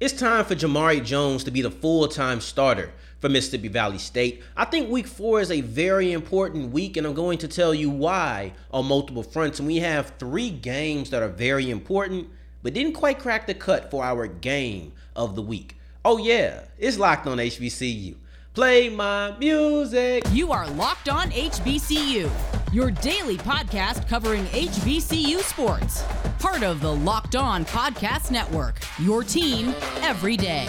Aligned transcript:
It's 0.00 0.12
time 0.12 0.44
for 0.44 0.56
Jamari 0.56 1.04
Jones 1.04 1.44
to 1.44 1.52
be 1.52 1.62
the 1.62 1.70
full 1.70 2.08
time 2.08 2.40
starter 2.40 2.92
for 3.20 3.28
Mississippi 3.28 3.68
Valley 3.68 3.98
State. 3.98 4.42
I 4.56 4.64
think 4.64 4.90
week 4.90 5.06
four 5.06 5.40
is 5.40 5.52
a 5.52 5.60
very 5.60 6.10
important 6.10 6.72
week, 6.72 6.96
and 6.96 7.06
I'm 7.06 7.14
going 7.14 7.38
to 7.38 7.46
tell 7.46 7.72
you 7.72 7.90
why 7.90 8.54
on 8.72 8.86
multiple 8.86 9.22
fronts. 9.22 9.60
And 9.60 9.68
we 9.68 9.76
have 9.76 10.14
three 10.18 10.50
games 10.50 11.10
that 11.10 11.22
are 11.22 11.28
very 11.28 11.70
important, 11.70 12.28
but 12.64 12.74
didn't 12.74 12.94
quite 12.94 13.20
crack 13.20 13.46
the 13.46 13.54
cut 13.54 13.88
for 13.92 14.02
our 14.02 14.26
game 14.26 14.94
of 15.14 15.36
the 15.36 15.42
week. 15.42 15.76
Oh, 16.04 16.18
yeah, 16.18 16.64
it's 16.76 16.98
locked 16.98 17.28
on 17.28 17.38
HBCU. 17.38 18.16
Play 18.54 18.88
my 18.88 19.36
music. 19.38 20.22
You 20.30 20.52
are 20.52 20.70
Locked 20.70 21.08
On 21.08 21.28
HBCU, 21.28 22.30
your 22.72 22.92
daily 22.92 23.36
podcast 23.36 24.08
covering 24.08 24.44
HBCU 24.44 25.40
sports. 25.40 26.04
Part 26.38 26.62
of 26.62 26.80
the 26.80 26.94
Locked 26.94 27.34
On 27.34 27.64
Podcast 27.64 28.30
Network, 28.30 28.78
your 29.00 29.24
team 29.24 29.74
every 30.02 30.36
day. 30.36 30.68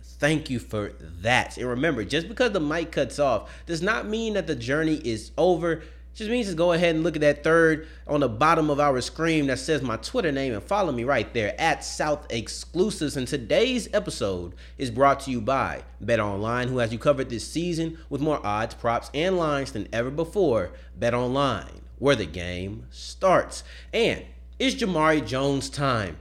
thank 0.21 0.51
you 0.51 0.59
for 0.59 0.93
that. 1.21 1.57
And 1.57 1.67
remember, 1.67 2.05
just 2.05 2.29
because 2.29 2.51
the 2.51 2.59
mic 2.61 2.91
cuts 2.93 3.17
off 3.19 3.51
does 3.65 3.81
not 3.81 4.07
mean 4.07 4.35
that 4.35 4.47
the 4.47 4.55
journey 4.55 5.01
is 5.03 5.31
over. 5.37 5.71
It 5.73 5.83
just 6.13 6.29
means 6.29 6.47
to 6.47 6.53
go 6.53 6.73
ahead 6.73 6.93
and 6.93 7.03
look 7.03 7.15
at 7.15 7.21
that 7.21 7.43
third 7.43 7.87
on 8.07 8.19
the 8.19 8.29
bottom 8.29 8.69
of 8.69 8.79
our 8.79 9.01
screen 9.01 9.47
that 9.47 9.57
says 9.57 9.81
my 9.81 9.97
Twitter 9.97 10.31
name 10.31 10.53
and 10.53 10.61
follow 10.61 10.91
me 10.91 11.03
right 11.05 11.33
there 11.33 11.59
at 11.59 11.83
South 11.83 12.27
Exclusives. 12.29 13.17
And 13.17 13.27
today's 13.27 13.89
episode 13.93 14.53
is 14.77 14.91
brought 14.91 15.21
to 15.21 15.31
you 15.31 15.41
by 15.41 15.83
Bet 15.99 16.19
Online, 16.19 16.67
who 16.67 16.77
has 16.77 16.93
you 16.93 16.99
covered 16.99 17.29
this 17.29 17.47
season 17.47 17.97
with 18.09 18.21
more 18.21 18.45
odds, 18.45 18.75
props, 18.75 19.09
and 19.15 19.37
lines 19.37 19.71
than 19.71 19.87
ever 19.91 20.11
before. 20.11 20.71
Bet 20.95 21.15
Online, 21.15 21.81
where 21.97 22.15
the 22.15 22.27
game 22.27 22.85
starts. 22.91 23.63
And 23.91 24.23
it's 24.59 24.75
Jamari 24.75 25.25
Jones 25.25 25.67
time, 25.67 26.17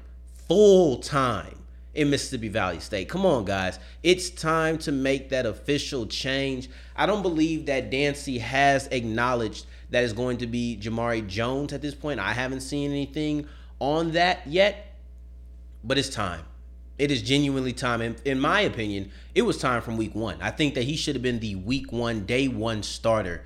full 0.48 1.00
time 1.00 1.59
in 2.00 2.08
Mississippi 2.08 2.48
Valley 2.48 2.80
State. 2.80 3.10
Come 3.10 3.26
on, 3.26 3.44
guys. 3.44 3.78
It's 4.02 4.30
time 4.30 4.78
to 4.78 4.90
make 4.90 5.28
that 5.28 5.44
official 5.44 6.06
change. 6.06 6.70
I 6.96 7.04
don't 7.04 7.20
believe 7.20 7.66
that 7.66 7.90
Dancy 7.90 8.38
has 8.38 8.86
acknowledged 8.86 9.66
that 9.90 10.02
it's 10.02 10.14
going 10.14 10.38
to 10.38 10.46
be 10.46 10.78
Jamari 10.80 11.26
Jones 11.26 11.74
at 11.74 11.82
this 11.82 11.94
point. 11.94 12.18
I 12.18 12.32
haven't 12.32 12.62
seen 12.62 12.90
anything 12.90 13.46
on 13.80 14.12
that 14.12 14.46
yet, 14.46 14.96
but 15.84 15.98
it's 15.98 16.08
time. 16.08 16.46
It 16.98 17.10
is 17.10 17.20
genuinely 17.20 17.74
time. 17.74 18.00
And 18.00 18.18
in 18.24 18.40
my 18.40 18.62
opinion, 18.62 19.10
it 19.34 19.42
was 19.42 19.58
time 19.58 19.82
from 19.82 19.98
week 19.98 20.14
one. 20.14 20.40
I 20.40 20.52
think 20.52 20.72
that 20.76 20.84
he 20.84 20.96
should 20.96 21.14
have 21.14 21.22
been 21.22 21.40
the 21.40 21.56
week 21.56 21.92
one, 21.92 22.24
day 22.24 22.48
one 22.48 22.82
starter. 22.82 23.44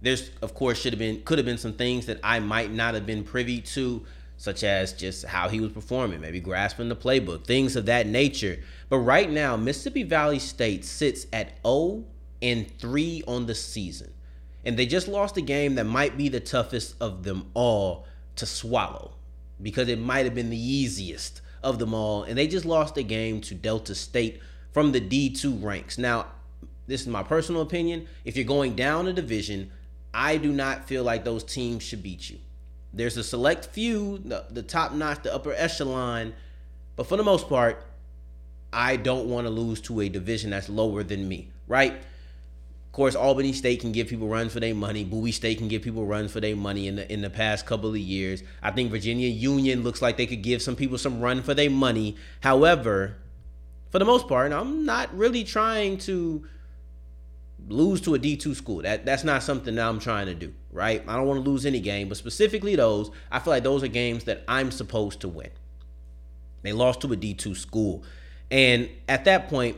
There's, 0.00 0.32
of 0.42 0.54
course, 0.54 0.80
should 0.80 0.92
have 0.92 0.98
been, 0.98 1.22
could 1.22 1.38
have 1.38 1.46
been 1.46 1.56
some 1.56 1.74
things 1.74 2.06
that 2.06 2.18
I 2.24 2.40
might 2.40 2.72
not 2.72 2.94
have 2.94 3.06
been 3.06 3.22
privy 3.22 3.60
to 3.60 4.04
such 4.42 4.64
as 4.64 4.92
just 4.92 5.24
how 5.24 5.48
he 5.48 5.60
was 5.60 5.70
performing, 5.70 6.20
maybe 6.20 6.40
grasping 6.40 6.88
the 6.88 6.96
playbook, 6.96 7.44
things 7.44 7.76
of 7.76 7.86
that 7.86 8.08
nature. 8.08 8.58
But 8.88 8.98
right 8.98 9.30
now, 9.30 9.56
Mississippi 9.56 10.02
Valley 10.02 10.40
State 10.40 10.84
sits 10.84 11.28
at 11.32 11.52
0 11.64 12.02
and 12.42 12.68
3 12.80 13.22
on 13.28 13.46
the 13.46 13.54
season. 13.54 14.12
And 14.64 14.76
they 14.76 14.84
just 14.84 15.06
lost 15.06 15.36
a 15.36 15.42
game 15.42 15.76
that 15.76 15.84
might 15.84 16.16
be 16.18 16.28
the 16.28 16.40
toughest 16.40 16.96
of 17.00 17.22
them 17.22 17.52
all 17.54 18.04
to 18.34 18.44
swallow 18.44 19.12
because 19.62 19.86
it 19.86 20.00
might 20.00 20.24
have 20.24 20.34
been 20.34 20.50
the 20.50 20.56
easiest 20.56 21.40
of 21.62 21.78
them 21.78 21.94
all. 21.94 22.24
And 22.24 22.36
they 22.36 22.48
just 22.48 22.64
lost 22.64 22.96
a 22.96 23.04
game 23.04 23.40
to 23.42 23.54
Delta 23.54 23.94
State 23.94 24.40
from 24.72 24.90
the 24.90 25.00
D2 25.00 25.62
ranks. 25.62 25.98
Now, 25.98 26.26
this 26.88 27.02
is 27.02 27.06
my 27.06 27.22
personal 27.22 27.62
opinion. 27.62 28.08
If 28.24 28.36
you're 28.36 28.44
going 28.44 28.74
down 28.74 29.06
a 29.06 29.12
division, 29.12 29.70
I 30.12 30.36
do 30.36 30.50
not 30.50 30.88
feel 30.88 31.04
like 31.04 31.22
those 31.22 31.44
teams 31.44 31.84
should 31.84 32.02
beat 32.02 32.28
you. 32.28 32.40
There's 32.92 33.16
a 33.16 33.24
select 33.24 33.66
few, 33.66 34.18
the, 34.18 34.44
the 34.50 34.62
top 34.62 34.92
notch, 34.92 35.22
the 35.22 35.34
upper 35.34 35.52
echelon, 35.52 36.34
but 36.96 37.06
for 37.06 37.16
the 37.16 37.22
most 37.22 37.48
part, 37.48 37.84
I 38.72 38.96
don't 38.96 39.28
want 39.28 39.46
to 39.46 39.50
lose 39.50 39.80
to 39.82 40.00
a 40.00 40.08
division 40.08 40.50
that's 40.50 40.68
lower 40.68 41.02
than 41.02 41.28
me, 41.28 41.50
right? 41.66 41.94
Of 42.92 42.96
course, 42.96 43.14
Albany 43.14 43.54
State 43.54 43.80
can 43.80 43.92
give 43.92 44.08
people 44.08 44.28
runs 44.28 44.52
for 44.52 44.60
their 44.60 44.74
money. 44.74 45.02
Bowie 45.04 45.32
State 45.32 45.56
can 45.56 45.68
give 45.68 45.80
people 45.80 46.04
runs 46.04 46.30
for 46.30 46.40
their 46.40 46.54
money 46.54 46.88
in 46.88 46.96
the 46.96 47.10
in 47.10 47.22
the 47.22 47.30
past 47.30 47.64
couple 47.64 47.88
of 47.88 47.96
years. 47.96 48.42
I 48.62 48.70
think 48.70 48.90
Virginia 48.90 49.28
Union 49.28 49.82
looks 49.82 50.02
like 50.02 50.18
they 50.18 50.26
could 50.26 50.42
give 50.42 50.60
some 50.60 50.76
people 50.76 50.98
some 50.98 51.20
run 51.20 51.42
for 51.42 51.54
their 51.54 51.70
money. 51.70 52.16
However, 52.40 53.16
for 53.88 53.98
the 53.98 54.04
most 54.04 54.28
part, 54.28 54.52
I'm 54.52 54.84
not 54.84 55.14
really 55.16 55.42
trying 55.42 55.96
to 55.98 56.46
lose 57.66 58.02
to 58.02 58.14
a 58.14 58.18
D2 58.18 58.54
school. 58.54 58.82
That 58.82 59.06
that's 59.06 59.24
not 59.24 59.42
something 59.42 59.74
that 59.76 59.88
I'm 59.88 59.98
trying 59.98 60.26
to 60.26 60.34
do, 60.34 60.52
right? 60.72 61.02
I 61.06 61.16
don't 61.16 61.26
want 61.26 61.44
to 61.44 61.50
lose 61.50 61.66
any 61.66 61.80
game, 61.80 62.08
but 62.08 62.16
specifically 62.16 62.74
those, 62.76 63.10
I 63.30 63.38
feel 63.38 63.52
like 63.52 63.62
those 63.62 63.82
are 63.82 63.88
games 63.88 64.24
that 64.24 64.42
I'm 64.48 64.70
supposed 64.70 65.20
to 65.20 65.28
win. 65.28 65.50
They 66.62 66.72
lost 66.72 67.00
to 67.02 67.12
a 67.12 67.16
D2 67.16 67.56
school. 67.56 68.02
And 68.50 68.88
at 69.08 69.24
that 69.26 69.48
point, 69.48 69.76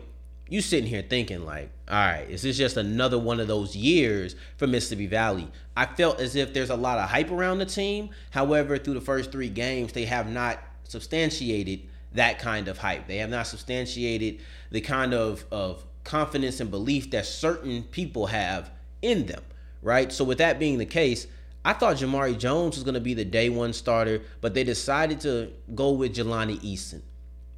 you 0.48 0.60
sitting 0.60 0.88
here 0.88 1.02
thinking 1.02 1.44
like, 1.44 1.70
all 1.88 1.96
right, 1.96 2.28
is 2.28 2.42
this 2.42 2.56
just 2.56 2.76
another 2.76 3.18
one 3.18 3.40
of 3.40 3.48
those 3.48 3.74
years 3.74 4.36
for 4.56 4.66
Mississippi 4.66 5.06
Valley? 5.06 5.48
I 5.76 5.86
felt 5.86 6.20
as 6.20 6.36
if 6.36 6.52
there's 6.54 6.70
a 6.70 6.76
lot 6.76 6.98
of 6.98 7.08
hype 7.08 7.30
around 7.30 7.58
the 7.58 7.66
team. 7.66 8.10
However, 8.30 8.78
through 8.78 8.94
the 8.94 9.00
first 9.00 9.32
three 9.32 9.48
games, 9.48 9.92
they 9.92 10.04
have 10.04 10.28
not 10.28 10.58
substantiated 10.84 11.88
that 12.12 12.38
kind 12.38 12.68
of 12.68 12.78
hype. 12.78 13.06
They 13.06 13.18
have 13.18 13.30
not 13.30 13.46
substantiated 13.46 14.40
the 14.70 14.80
kind 14.80 15.12
of, 15.12 15.44
of 15.50 15.84
confidence 16.04 16.60
and 16.60 16.70
belief 16.70 17.10
that 17.10 17.26
certain 17.26 17.82
people 17.82 18.26
have 18.26 18.70
in 19.02 19.26
them, 19.26 19.42
right? 19.84 20.12
So 20.12 20.24
with 20.24 20.38
that 20.38 20.58
being 20.58 20.78
the 20.78 20.86
case, 20.86 21.28
I 21.64 21.74
thought 21.74 21.96
Jamari 21.96 22.36
Jones 22.36 22.74
was 22.74 22.82
going 22.82 22.94
to 22.94 23.00
be 23.00 23.14
the 23.14 23.24
day 23.24 23.48
one 23.48 23.72
starter, 23.72 24.22
but 24.40 24.54
they 24.54 24.64
decided 24.64 25.20
to 25.20 25.52
go 25.74 25.92
with 25.92 26.16
Jelani 26.16 26.58
Eason. 26.60 27.02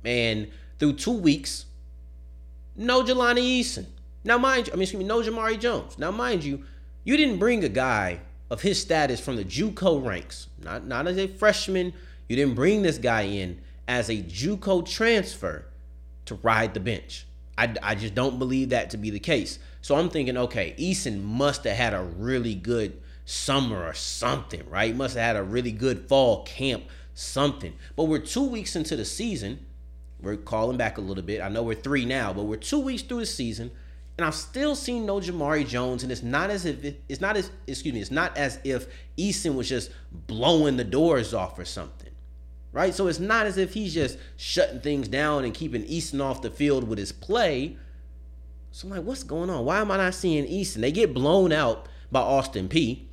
And 0.05 0.49
through 0.79 0.95
two 0.95 1.13
weeks, 1.13 1.65
no 2.77 3.03
Jelani 3.03 3.61
Eason. 3.61 3.87
Now, 4.23 4.39
mind 4.39 4.67
you, 4.67 4.73
I 4.73 4.77
mean, 4.77 4.83
excuse 4.83 5.01
me, 5.01 5.07
no 5.07 5.23
Jamari 5.23 5.59
Jones. 5.59 5.99
Now, 5.99 6.11
mind 6.11 6.45
you, 6.45 6.65
you 7.05 7.17
didn't 7.17 7.39
bring 7.39 7.65
a 7.65 7.69
guy 7.69 8.21
of 8.51 8.63
his 8.63 8.81
status 8.81 9.21
from 9.21 9.37
the 9.37 9.45
JUCO 9.45 10.05
ranks, 10.05 10.49
not 10.63 10.87
not 10.87 11.07
as 11.07 11.19
a 11.19 11.27
freshman. 11.27 11.93
You 12.29 12.37
didn't 12.37 12.55
bring 12.55 12.83
this 12.83 12.99
guy 12.99 13.23
in 13.23 13.61
as 13.89 14.09
a 14.09 14.23
JUCO 14.23 14.85
transfer 14.89 15.67
to 16.27 16.35
ride 16.37 16.75
the 16.75 16.81
bench. 16.81 17.27
I, 17.57 17.75
I 17.83 17.95
just 17.95 18.15
don't 18.15 18.39
believe 18.39 18.71
that 18.71 18.91
to 18.91 18.97
be 18.97 19.11
the 19.11 19.21
case. 19.21 19.59
So 19.81 19.95
I'm 19.97 20.11
thinking, 20.11 20.37
okay, 20.37 20.75
Eason 20.79 21.23
must 21.23 21.65
have 21.65 21.77
had 21.77 21.95
a 21.95 22.03
really 22.03 22.55
good 22.55 23.01
summer 23.25 23.85
or 23.85 23.95
something, 23.95 24.69
right? 24.69 24.95
Must 24.95 25.17
have 25.17 25.25
had 25.25 25.37
a 25.37 25.43
really 25.43 25.73
good 25.73 26.09
fall 26.09 26.45
camp, 26.45 26.85
something. 27.15 27.75
But 27.95 28.05
we're 28.05 28.19
two 28.19 28.49
weeks 28.49 28.77
into 28.77 28.97
the 28.97 29.05
season. 29.05 29.65
We're 30.21 30.37
calling 30.37 30.77
back 30.77 30.99
a 30.99 31.01
little 31.01 31.23
bit. 31.23 31.41
I 31.41 31.49
know 31.49 31.63
we're 31.63 31.75
three 31.75 32.05
now, 32.05 32.33
but 32.33 32.45
we're 32.45 32.57
two 32.57 32.81
weeks 32.81 33.03
through 33.03 33.21
the 33.21 33.27
season, 33.27 33.71
and 34.17 34.27
I've 34.27 34.35
still 34.35 34.75
seen 34.75 35.05
no 35.05 35.21
Jamari 35.21 35.67
Jones. 35.67 36.03
And 36.03 36.11
it's 36.11 36.23
not 36.23 36.51
as 36.51 36.65
if 36.65 36.85
it, 36.85 37.03
it's 37.09 37.21
not 37.21 37.37
as 37.37 37.51
excuse 37.67 37.95
me, 37.95 38.01
it's 38.01 38.11
not 38.11 38.37
as 38.37 38.59
if 38.65 38.87
Eason 39.19 39.55
was 39.55 39.69
just 39.69 39.91
blowing 40.13 40.77
the 40.77 40.85
doors 40.85 41.35
off 41.35 41.59
or 41.59 41.65
something 41.65 42.07
right? 42.77 42.95
So 42.95 43.07
it's 43.07 43.19
not 43.19 43.47
as 43.47 43.57
if 43.57 43.73
he's 43.73 43.95
just 43.95 44.19
shutting 44.37 44.81
things 44.81 45.09
down 45.09 45.47
and 45.47 45.55
keeping 45.55 45.83
Easton 45.87 46.21
off 46.21 46.43
the 46.43 46.51
field 46.51 46.87
with 46.87 46.99
his 46.99 47.11
play. 47.11 47.79
So 48.77 48.87
I'm 48.87 48.95
like, 48.95 49.05
what's 49.05 49.23
going 49.23 49.49
on? 49.49 49.65
Why 49.65 49.81
am 49.81 49.91
I 49.91 49.97
not 49.97 50.13
seeing 50.13 50.45
Easton? 50.45 50.83
They 50.83 50.93
get 50.93 51.15
blown 51.15 51.51
out 51.51 51.89
by 52.13 52.21
Austin 52.21 52.69
Peay. 52.69 53.07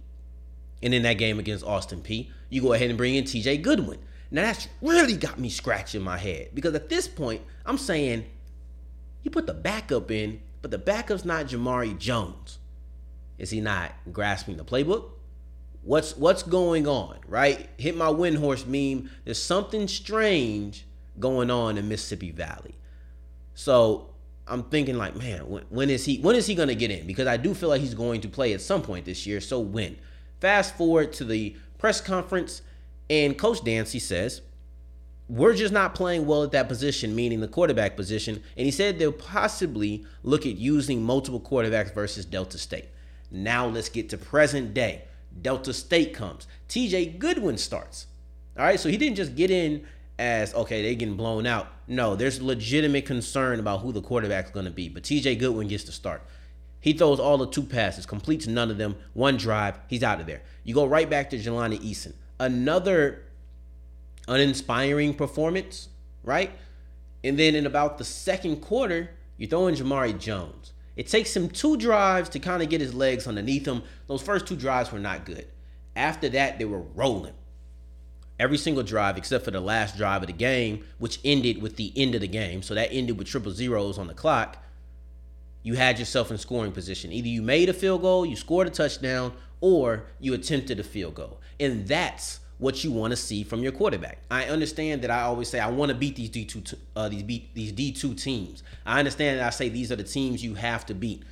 And 0.82 0.94
in 0.94 1.04
that 1.04 1.14
game 1.14 1.40
against 1.40 1.64
Austin 1.64 2.02
Peay, 2.02 2.30
you 2.50 2.62
go 2.62 2.74
ahead 2.74 2.90
and 2.90 2.98
bring 2.98 3.16
in 3.16 3.24
TJ 3.24 3.62
Goodwin. 3.62 4.00
Now 4.30 4.42
that's 4.42 4.68
really 4.82 5.16
got 5.16 5.40
me 5.40 5.48
scratching 5.48 6.02
my 6.02 6.18
head 6.18 6.50
because 6.54 6.76
at 6.76 6.90
this 6.90 7.08
point, 7.08 7.44
I'm 7.66 7.78
saying 7.78 8.26
you 9.24 9.32
put 9.32 9.48
the 9.48 9.54
backup 9.54 10.12
in, 10.12 10.42
but 10.62 10.70
the 10.70 10.78
backup's 10.78 11.24
not 11.24 11.46
Jamari 11.46 11.98
Jones. 11.98 12.60
Is 13.38 13.50
he 13.50 13.62
not 13.62 13.94
grasping 14.12 14.58
the 14.58 14.66
playbook? 14.66 15.12
What's 15.82 16.18
what's 16.18 16.44
going 16.44 16.88
on, 16.88 17.20
right? 17.26 17.70
Hit 17.78 17.96
my 17.96 18.08
Windhorse 18.08 18.66
meme. 18.66 19.10
There's 19.24 19.42
something 19.42 19.88
strange 19.88 20.86
going 21.22 21.50
on 21.50 21.78
in 21.78 21.88
Mississippi 21.88 22.32
Valley. 22.32 22.76
So 23.54 24.13
I'm 24.48 24.64
thinking 24.64 24.98
like, 24.98 25.16
man, 25.16 25.50
when, 25.50 25.64
when 25.70 25.90
is 25.90 26.06
he 26.06 26.20
when 26.20 26.36
is 26.36 26.48
he 26.48 26.56
gonna 26.56 26.76
get 26.76 26.92
in? 26.92 27.08
Because 27.08 27.28
I 27.28 27.38
do 27.38 27.54
feel 27.54 27.70
like 27.70 27.82
he's 27.82 27.94
going 27.94 28.22
to 28.22 28.28
play 28.28 28.54
at 28.54 28.62
some 28.62 28.82
point 28.82 29.06
this 29.06 29.26
year. 29.26 29.40
So 29.40 29.60
when? 29.60 29.98
Fast 30.40 30.76
forward 30.76 31.14
to 31.14 31.24
the 31.24 31.56
press 31.78 32.02
conference, 32.02 32.62
and 33.10 33.38
Coach 33.38 33.64
Dancy 33.64 34.00
says, 34.00 34.42
We're 35.30 35.54
just 35.54 35.74
not 35.74 35.96
playing 35.96 36.26
well 36.26 36.44
at 36.44 36.52
that 36.52 36.68
position, 36.68 37.16
meaning 37.16 37.40
the 37.40 37.48
quarterback 37.48 37.96
position. 37.96 38.44
And 38.58 38.66
he 38.66 38.72
said 38.72 39.00
they'll 39.00 39.12
possibly 39.12 40.06
look 40.24 40.46
at 40.46 40.58
using 40.58 41.02
multiple 41.02 41.40
quarterbacks 41.40 41.94
versus 41.94 42.26
Delta 42.26 42.58
State. 42.58 42.90
Now 43.32 43.68
let's 43.68 43.90
get 43.90 44.10
to 44.10 44.18
present 44.18 44.74
day. 44.74 45.04
Delta 45.42 45.74
State 45.74 46.14
comes. 46.14 46.48
TJ 46.70 47.20
Goodwin 47.20 47.58
starts. 47.58 48.08
All 48.58 48.66
right, 48.66 48.80
so 48.80 48.90
he 48.90 48.98
didn't 48.98 49.16
just 49.16 49.36
get 49.36 49.50
in 49.50 49.86
as 50.20 50.54
okay, 50.54 50.82
they 50.82 50.96
getting 50.96 51.16
blown 51.16 51.46
out. 51.46 51.68
No, 51.88 52.16
there's 52.16 52.42
legitimate 52.42 53.06
concern 53.06 53.60
about 53.60 53.82
who 53.82 53.92
the 53.92 54.02
quarterback's 54.02 54.52
going 54.52 54.66
to 54.66 54.72
be. 54.72 54.90
But 54.90 55.04
TJ 55.04 55.40
Goodwin 55.40 55.68
gets 55.68 55.84
to 55.86 55.92
start. 55.92 56.22
He 56.80 56.94
throws 56.94 57.20
all 57.20 57.38
the 57.38 57.48
two 57.48 57.64
passes, 57.64 58.06
completes 58.06 58.46
none 58.46 58.70
of 58.70 58.78
them, 58.78 58.98
one 59.14 59.38
drive, 59.38 59.80
he's 59.88 60.04
out 60.04 60.20
of 60.20 60.28
there. 60.28 60.42
You 60.64 60.76
go 60.76 60.86
right 60.86 61.10
back 61.10 61.30
to 61.30 61.38
Jelani 61.38 61.80
Eason. 61.80 62.14
Another 62.40 63.24
uninspiring 64.28 65.14
performance, 65.14 65.88
right? 66.24 66.52
And 67.24 67.40
then 67.40 67.56
in 67.56 67.66
about 67.66 67.98
the 67.98 68.04
second 68.04 68.58
quarter, 68.58 69.12
you 69.38 69.48
throw 69.48 69.68
in 69.68 69.76
Jamari 69.76 70.18
Jones. 70.20 70.74
It 70.96 71.08
takes 71.08 71.36
him 71.36 71.50
two 71.50 71.78
drives 71.78 72.30
to 72.30 72.40
kind 72.40 72.62
of 72.62 72.70
get 72.70 72.82
his 72.82 72.94
legs 72.94 73.28
underneath 73.28 73.66
him. 73.66 73.84
Those 74.08 74.22
first 74.22 74.46
two 74.46 74.56
drives 74.56 74.92
were 74.92 75.00
not 75.00 75.26
good. 75.26 75.48
After 75.96 76.30
that, 76.30 76.60
they 76.60 76.66
were 76.66 76.82
rolling 76.82 77.34
every 78.44 78.58
single 78.58 78.84
drive 78.84 79.18
except 79.18 79.46
for 79.46 79.52
the 79.52 79.60
last 79.62 79.96
drive 79.96 80.22
of 80.22 80.28
the 80.28 80.34
game, 80.34 80.84
which 81.00 81.18
ended 81.24 81.62
with 81.62 81.78
the 81.78 81.94
end 81.96 82.14
of 82.14 82.20
the 82.20 82.28
game. 82.28 82.62
So 82.62 82.76
that 82.76 82.90
ended 82.92 83.18
with 83.18 83.26
triple 83.26 83.54
zeros 83.54 83.98
on 83.98 84.08
the 84.08 84.14
clock. 84.14 84.58
You 85.64 85.76
had 85.76 85.98
yourself 85.98 86.30
in 86.30 86.38
scoring 86.38 86.74
position. 86.74 87.14
Either 87.14 87.30
you 87.30 87.42
made 87.42 87.70
a 87.70 87.74
field 87.74 88.02
goal, 88.02 88.26
you 88.26 88.36
scored 88.36 88.68
a 88.68 88.70
touchdown, 88.70 89.32
or 89.62 90.08
you 90.20 90.34
attempted 90.34 90.78
a 90.78 90.84
field 90.84 91.16
goal. 91.16 91.40
And 91.58 91.88
that's 91.88 92.42
what 92.58 92.84
you 92.84 92.92
want 92.92 93.12
to 93.12 93.16
see 93.16 93.44
from 93.44 93.64
your 93.64 93.72
quarterback. 93.72 94.18
I 94.30 94.46
understand 94.48 95.04
that 95.04 95.12
I 95.12 95.22
always 95.22 95.48
say 95.48 95.62
I 95.62 95.70
want 95.70 95.90
to 95.90 95.96
beat 95.96 96.18
these 96.18 96.30
D2 96.30 96.76
uh, 96.98 97.08
these 97.08 97.24
beat 97.24 97.56
these 97.56 97.72
D2 97.72 98.22
teams. 98.22 98.62
I 98.86 99.00
understand 99.00 99.40
that 99.40 99.48
I 99.48 99.52
say 99.52 99.70
these 99.70 99.90
are 99.90 99.96
the 99.96 100.04
teams 100.04 100.44
you 100.44 100.56
have 100.56 100.86
to 100.88 100.94
beat. 100.94 101.24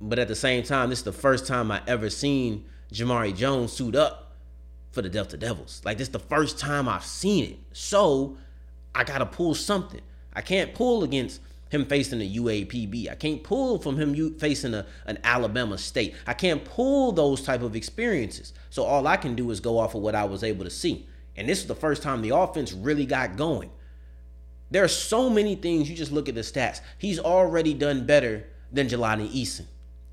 But 0.00 0.18
at 0.18 0.28
the 0.28 0.34
same 0.34 0.62
time, 0.62 0.88
this 0.88 1.00
is 1.00 1.04
the 1.04 1.12
first 1.12 1.46
time 1.46 1.70
I 1.70 1.82
ever 1.86 2.08
seen 2.08 2.64
Jamari 2.92 3.36
Jones 3.36 3.72
suit 3.72 3.94
up 3.94 4.21
for 4.92 5.02
the 5.02 5.08
Delta 5.08 5.36
Devils. 5.36 5.82
Like 5.84 5.98
this 5.98 6.08
is 6.08 6.12
the 6.12 6.18
first 6.18 6.58
time 6.58 6.88
I've 6.88 7.04
seen 7.04 7.44
it. 7.44 7.58
So 7.72 8.36
I 8.94 9.04
gotta 9.04 9.26
pull 9.26 9.54
something. 9.54 10.02
I 10.34 10.42
can't 10.42 10.74
pull 10.74 11.02
against 11.02 11.40
him 11.70 11.86
facing 11.86 12.20
a 12.20 12.30
UAPB. 12.30 13.10
I 13.10 13.14
can't 13.14 13.42
pull 13.42 13.78
from 13.78 13.96
him 13.96 14.34
facing 14.38 14.74
a, 14.74 14.86
an 15.06 15.18
Alabama 15.24 15.78
State. 15.78 16.14
I 16.26 16.34
can't 16.34 16.64
pull 16.64 17.12
those 17.12 17.42
type 17.42 17.62
of 17.62 17.74
experiences. 17.74 18.52
So 18.68 18.84
all 18.84 19.06
I 19.06 19.16
can 19.16 19.34
do 19.34 19.50
is 19.50 19.60
go 19.60 19.78
off 19.78 19.94
of 19.94 20.02
what 20.02 20.14
I 20.14 20.24
was 20.24 20.44
able 20.44 20.64
to 20.64 20.70
see. 20.70 21.06
And 21.34 21.48
this 21.48 21.60
is 21.60 21.66
the 21.66 21.74
first 21.74 22.02
time 22.02 22.20
the 22.20 22.36
offense 22.36 22.72
really 22.72 23.06
got 23.06 23.36
going. 23.36 23.70
There 24.70 24.84
are 24.84 24.88
so 24.88 25.30
many 25.30 25.54
things. 25.54 25.88
You 25.88 25.96
just 25.96 26.12
look 26.12 26.28
at 26.28 26.34
the 26.34 26.42
stats. 26.42 26.80
He's 26.98 27.18
already 27.18 27.72
done 27.72 28.04
better 28.04 28.46
than 28.70 28.88
Jelani 28.88 29.30
Eason. 29.30 29.66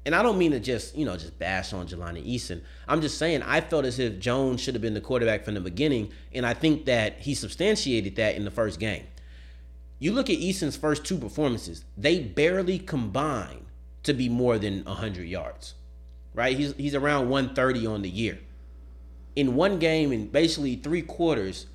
And 0.06 0.16
I 0.16 0.24
don't 0.24 0.38
mean 0.38 0.52
to 0.52 0.60
just, 0.60 0.96
you 0.96 1.06
know, 1.06 1.18
just 1.18 1.38
bash 1.38 1.74
on 1.74 1.88
Jelani 1.88 2.26
Eason. 2.26 2.62
I'm 2.88 3.02
just 3.02 3.18
saying 3.18 3.44
I 3.44 3.62
felt 3.62 3.86
as 3.86 4.00
if 4.00 4.20
Jones 4.20 4.62
should 4.62 4.74
have 4.74 4.82
been 4.82 4.94
the 4.94 5.02
quarterback 5.02 5.44
from 5.44 5.56
the 5.56 5.62
beginning, 5.62 6.12
and 6.34 6.46
I 6.46 6.54
think 6.54 6.86
that 6.86 7.20
he 7.20 7.36
substantiated 7.36 8.16
that 8.16 8.36
in 8.36 8.46
the 8.46 8.52
first 8.52 8.80
game. 8.80 9.06
You 10.00 10.14
look 10.14 10.30
at 10.30 10.38
Eason's 10.38 10.78
first 10.78 11.04
two 11.04 11.18
performances, 11.18 11.84
they 11.98 12.22
barely 12.22 12.80
combine 12.80 13.66
to 14.04 14.14
be 14.14 14.30
more 14.30 14.58
than 14.58 14.84
100 14.86 15.28
yards. 15.28 15.76
Right? 16.34 16.56
He's 16.56 16.74
he's 16.76 16.96
around 16.96 17.30
130 17.30 17.86
on 17.86 18.02
the 18.02 18.10
year. 18.10 18.40
In 19.36 19.56
one 19.56 19.78
game 19.80 20.14
in 20.14 20.28
basically 20.28 20.78
3 20.78 21.02
quarters, 21.02 21.68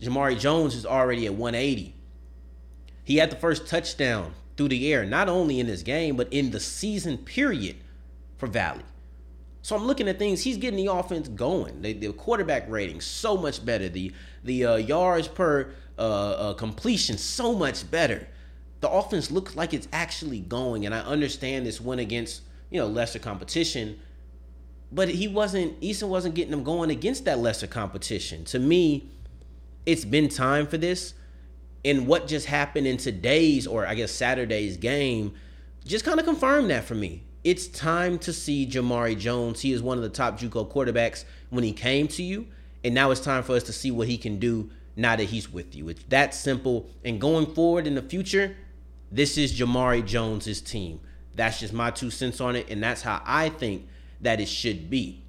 Jamari 0.00 0.38
Jones 0.38 0.74
is 0.74 0.84
already 0.84 1.26
at 1.26 1.34
180. 1.34 1.94
He 3.04 3.16
had 3.16 3.30
the 3.30 3.36
first 3.36 3.66
touchdown 3.66 4.34
through 4.58 4.68
the 4.68 4.92
air, 4.92 5.06
not 5.06 5.28
only 5.28 5.60
in 5.60 5.68
this 5.68 5.82
game, 5.82 6.16
but 6.16 6.30
in 6.30 6.50
the 6.50 6.60
season 6.60 7.16
period 7.16 7.76
for 8.36 8.48
Valley. 8.48 8.82
So 9.62 9.76
I'm 9.76 9.84
looking 9.84 10.08
at 10.08 10.18
things. 10.18 10.42
He's 10.42 10.56
getting 10.56 10.84
the 10.84 10.92
offense 10.92 11.28
going. 11.28 11.80
The, 11.82 11.92
the 11.92 12.12
quarterback 12.12 12.68
rating 12.68 13.00
so 13.00 13.36
much 13.36 13.64
better. 13.64 13.88
The 13.88 14.12
the 14.44 14.64
uh, 14.64 14.76
yards 14.76 15.28
per 15.28 15.74
uh, 15.98 16.00
uh, 16.00 16.54
completion 16.54 17.18
so 17.18 17.54
much 17.54 17.88
better. 17.90 18.26
The 18.80 18.88
offense 18.88 19.30
looks 19.30 19.56
like 19.56 19.74
it's 19.74 19.88
actually 19.92 20.40
going. 20.40 20.86
And 20.86 20.94
I 20.94 21.00
understand 21.00 21.66
this 21.66 21.80
went 21.80 22.00
against 22.00 22.42
you 22.70 22.80
know 22.80 22.86
lesser 22.86 23.18
competition, 23.18 24.00
but 24.90 25.08
he 25.08 25.28
wasn't. 25.28 25.80
Eason 25.80 26.08
wasn't 26.08 26.34
getting 26.34 26.50
them 26.50 26.64
going 26.64 26.90
against 26.90 27.24
that 27.26 27.38
lesser 27.38 27.66
competition. 27.66 28.44
To 28.46 28.58
me, 28.58 29.10
it's 29.86 30.04
been 30.04 30.28
time 30.28 30.66
for 30.66 30.78
this 30.78 31.14
and 31.88 32.06
what 32.06 32.26
just 32.26 32.46
happened 32.46 32.86
in 32.86 32.98
today's 32.98 33.66
or 33.66 33.86
I 33.86 33.94
guess 33.94 34.12
Saturday's 34.12 34.76
game 34.76 35.34
just 35.86 36.04
kind 36.04 36.20
of 36.20 36.26
confirmed 36.26 36.68
that 36.70 36.84
for 36.84 36.94
me. 36.94 37.24
It's 37.44 37.66
time 37.66 38.18
to 38.20 38.32
see 38.32 38.66
Jamari 38.66 39.18
Jones. 39.18 39.62
He 39.62 39.72
is 39.72 39.80
one 39.80 39.96
of 39.96 40.02
the 40.02 40.10
top 40.10 40.38
JUCO 40.38 40.70
quarterbacks 40.70 41.24
when 41.48 41.64
he 41.64 41.72
came 41.72 42.06
to 42.08 42.22
you, 42.22 42.46
and 42.84 42.94
now 42.94 43.10
it's 43.10 43.22
time 43.22 43.42
for 43.42 43.56
us 43.56 43.62
to 43.64 43.72
see 43.72 43.90
what 43.90 44.06
he 44.06 44.18
can 44.18 44.38
do 44.38 44.70
now 44.96 45.16
that 45.16 45.24
he's 45.24 45.50
with 45.50 45.74
you. 45.74 45.88
It's 45.88 46.02
that 46.08 46.34
simple. 46.34 46.90
And 47.04 47.18
going 47.18 47.46
forward 47.54 47.86
in 47.86 47.94
the 47.94 48.02
future, 48.02 48.54
this 49.10 49.38
is 49.38 49.58
Jamari 49.58 50.04
Jones's 50.04 50.60
team. 50.60 51.00
That's 51.36 51.60
just 51.60 51.72
my 51.72 51.90
two 51.90 52.10
cents 52.10 52.40
on 52.40 52.54
it, 52.54 52.68
and 52.68 52.82
that's 52.82 53.00
how 53.00 53.22
I 53.24 53.48
think 53.48 53.88
that 54.20 54.40
it 54.40 54.48
should 54.48 54.90
be. 54.90 55.22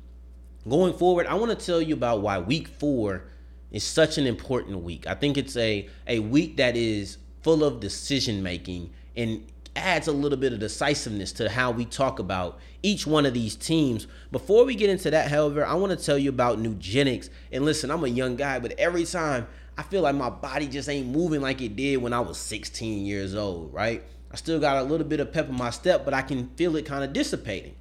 Going 0.67 0.93
forward, 0.93 1.25
I 1.27 1.35
want 1.35 1.57
to 1.57 1.65
tell 1.65 1.81
you 1.81 1.93
about 1.93 2.21
why 2.21 2.39
week 2.39 2.67
four 2.67 3.23
is 3.71 3.83
such 3.83 4.17
an 4.17 4.25
important 4.25 4.83
week. 4.83 5.07
I 5.07 5.15
think 5.15 5.37
it's 5.37 5.55
a 5.57 5.87
a 6.07 6.19
week 6.19 6.57
that 6.57 6.75
is 6.75 7.17
full 7.41 7.63
of 7.63 7.79
decision 7.79 8.43
making 8.43 8.91
and 9.15 9.45
adds 9.75 10.07
a 10.07 10.11
little 10.11 10.37
bit 10.37 10.53
of 10.53 10.59
decisiveness 10.59 11.31
to 11.33 11.49
how 11.49 11.71
we 11.71 11.85
talk 11.85 12.19
about 12.19 12.59
each 12.83 13.07
one 13.07 13.25
of 13.25 13.33
these 13.33 13.55
teams. 13.55 14.07
Before 14.31 14.65
we 14.65 14.75
get 14.75 14.89
into 14.89 15.11
that, 15.11 15.29
however, 15.29 15.65
I 15.65 15.73
want 15.75 15.97
to 15.97 16.05
tell 16.05 16.17
you 16.17 16.29
about 16.29 16.59
Nugenix. 16.59 17.29
And 17.51 17.65
listen, 17.65 17.91
I'm 17.91 18.03
a 18.03 18.07
young 18.07 18.35
guy, 18.35 18.59
but 18.59 18.73
every 18.77 19.05
time 19.05 19.47
I 19.77 19.83
feel 19.83 20.01
like 20.01 20.15
my 20.15 20.29
body 20.29 20.67
just 20.67 20.89
ain't 20.89 21.07
moving 21.07 21.41
like 21.41 21.61
it 21.61 21.75
did 21.75 21.97
when 21.97 22.13
I 22.13 22.19
was 22.19 22.37
16 22.37 23.05
years 23.05 23.35
old, 23.35 23.73
right? 23.73 24.03
I 24.31 24.35
still 24.35 24.59
got 24.59 24.77
a 24.77 24.83
little 24.83 25.07
bit 25.07 25.19
of 25.19 25.31
pep 25.31 25.49
in 25.49 25.55
my 25.55 25.69
step, 25.69 26.05
but 26.05 26.13
I 26.13 26.21
can 26.21 26.49
feel 26.55 26.75
it 26.75 26.85
kind 26.85 27.03
of 27.03 27.13
dissipating. 27.13 27.75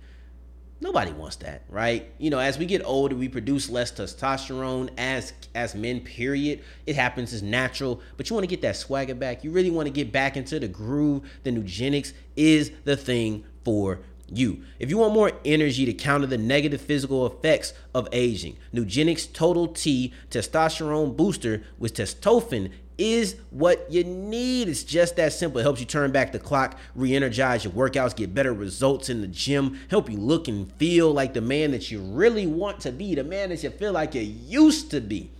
Nobody 0.80 1.10
wants 1.10 1.36
that, 1.36 1.62
right? 1.68 2.10
You 2.18 2.30
know, 2.30 2.38
as 2.38 2.56
we 2.56 2.64
get 2.64 2.82
older, 2.84 3.16
we 3.16 3.28
produce 3.28 3.68
less 3.68 3.90
testosterone 3.90 4.90
as 4.96 5.32
as 5.54 5.74
men, 5.74 6.00
period. 6.00 6.62
It 6.86 6.94
happens, 6.94 7.32
it's 7.32 7.42
natural. 7.42 8.00
But 8.16 8.30
you 8.30 8.34
want 8.34 8.44
to 8.44 8.48
get 8.48 8.62
that 8.62 8.76
swagger 8.76 9.14
back. 9.14 9.42
You 9.42 9.50
really 9.50 9.70
want 9.70 9.86
to 9.86 9.92
get 9.92 10.12
back 10.12 10.36
into 10.36 10.60
the 10.60 10.68
groove. 10.68 11.28
The 11.42 11.50
Nugenix 11.50 12.12
is 12.36 12.70
the 12.84 12.96
thing 12.96 13.44
for 13.64 14.00
you. 14.28 14.62
If 14.78 14.90
you 14.90 14.98
want 14.98 15.14
more 15.14 15.32
energy 15.44 15.84
to 15.86 15.92
counter 15.92 16.26
the 16.26 16.38
negative 16.38 16.80
physical 16.80 17.26
effects 17.26 17.72
of 17.92 18.08
aging, 18.12 18.56
Nugenix 18.72 19.32
Total 19.32 19.66
T 19.66 20.12
Testosterone 20.30 21.16
Booster 21.16 21.64
with 21.78 21.94
Testofen 21.94 22.70
is 22.98 23.36
what 23.50 23.90
you 23.90 24.02
need. 24.04 24.68
It's 24.68 24.82
just 24.82 25.16
that 25.16 25.32
simple. 25.32 25.60
It 25.60 25.62
helps 25.62 25.80
you 25.80 25.86
turn 25.86 26.10
back 26.10 26.32
the 26.32 26.38
clock, 26.38 26.76
re 26.94 27.14
energize 27.14 27.64
your 27.64 27.72
workouts, 27.72 28.14
get 28.14 28.34
better 28.34 28.52
results 28.52 29.08
in 29.08 29.20
the 29.20 29.28
gym, 29.28 29.78
help 29.88 30.10
you 30.10 30.18
look 30.18 30.48
and 30.48 30.70
feel 30.72 31.12
like 31.12 31.32
the 31.32 31.40
man 31.40 31.70
that 31.70 31.90
you 31.90 32.00
really 32.00 32.46
want 32.46 32.80
to 32.80 32.92
be, 32.92 33.14
the 33.14 33.24
man 33.24 33.50
that 33.50 33.62
you 33.62 33.70
feel 33.70 33.92
like 33.92 34.14
you 34.14 34.22
used 34.22 34.90
to 34.90 35.00
be. 35.00 35.30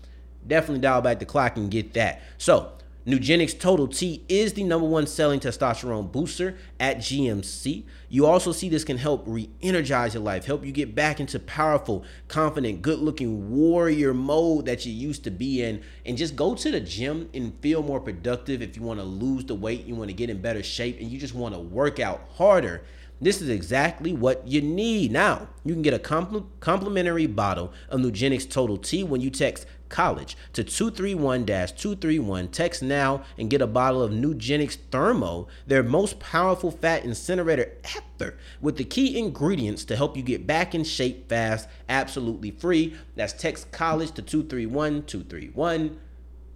Definitely 0.46 0.80
dial 0.80 1.02
back 1.02 1.18
the 1.18 1.26
clock 1.26 1.56
and 1.56 1.70
get 1.70 1.92
that. 1.94 2.22
So, 2.38 2.72
Nugenix 3.08 3.58
Total 3.58 3.88
T 3.88 4.22
is 4.28 4.52
the 4.52 4.62
number 4.64 4.86
one 4.86 5.06
selling 5.06 5.40
testosterone 5.40 6.12
booster 6.12 6.58
at 6.78 6.98
GNC. 6.98 7.84
You 8.10 8.26
also 8.26 8.52
see 8.52 8.68
this 8.68 8.84
can 8.84 8.98
help 8.98 9.22
re 9.26 9.48
energize 9.62 10.12
your 10.12 10.22
life, 10.22 10.44
help 10.44 10.62
you 10.62 10.72
get 10.72 10.94
back 10.94 11.18
into 11.18 11.38
powerful, 11.38 12.04
confident, 12.28 12.82
good 12.82 12.98
looking 12.98 13.50
warrior 13.50 14.12
mode 14.12 14.66
that 14.66 14.84
you 14.84 14.92
used 14.92 15.24
to 15.24 15.30
be 15.30 15.62
in, 15.62 15.82
and 16.04 16.18
just 16.18 16.36
go 16.36 16.54
to 16.54 16.70
the 16.70 16.80
gym 16.80 17.30
and 17.32 17.58
feel 17.62 17.82
more 17.82 17.98
productive 17.98 18.60
if 18.60 18.76
you 18.76 18.82
want 18.82 19.00
to 19.00 19.06
lose 19.06 19.46
the 19.46 19.54
weight, 19.54 19.86
you 19.86 19.94
want 19.94 20.10
to 20.10 20.14
get 20.14 20.28
in 20.28 20.42
better 20.42 20.62
shape, 20.62 21.00
and 21.00 21.10
you 21.10 21.18
just 21.18 21.34
want 21.34 21.54
to 21.54 21.60
work 21.60 21.98
out 21.98 22.28
harder. 22.34 22.82
This 23.20 23.40
is 23.40 23.48
exactly 23.48 24.12
what 24.12 24.46
you 24.46 24.60
need. 24.60 25.10
Now, 25.10 25.48
you 25.64 25.72
can 25.72 25.82
get 25.82 25.94
a 25.94 25.98
compl- 25.98 26.46
complimentary 26.60 27.26
bottle 27.26 27.72
of 27.88 28.00
Nugenix 28.00 28.48
Total 28.48 28.76
T 28.76 29.02
when 29.02 29.20
you 29.20 29.28
text 29.30 29.66
college 29.88 30.36
to 30.52 30.64
231-231 30.64 32.50
text 32.50 32.82
now 32.82 33.22
and 33.36 33.50
get 33.50 33.62
a 33.62 33.66
bottle 33.66 34.02
of 34.02 34.12
Nugenix 34.12 34.76
Thermo 34.90 35.48
their 35.66 35.82
most 35.82 36.18
powerful 36.20 36.70
fat 36.70 37.04
incinerator 37.04 37.72
ever 37.96 38.36
with 38.60 38.76
the 38.76 38.84
key 38.84 39.18
ingredients 39.18 39.84
to 39.86 39.96
help 39.96 40.16
you 40.16 40.22
get 40.22 40.46
back 40.46 40.74
in 40.74 40.84
shape 40.84 41.28
fast 41.28 41.68
absolutely 41.88 42.50
free. 42.50 42.94
That's 43.16 43.32
text 43.32 43.70
college 43.72 44.12
to 44.12 44.22
231-231 44.22 45.96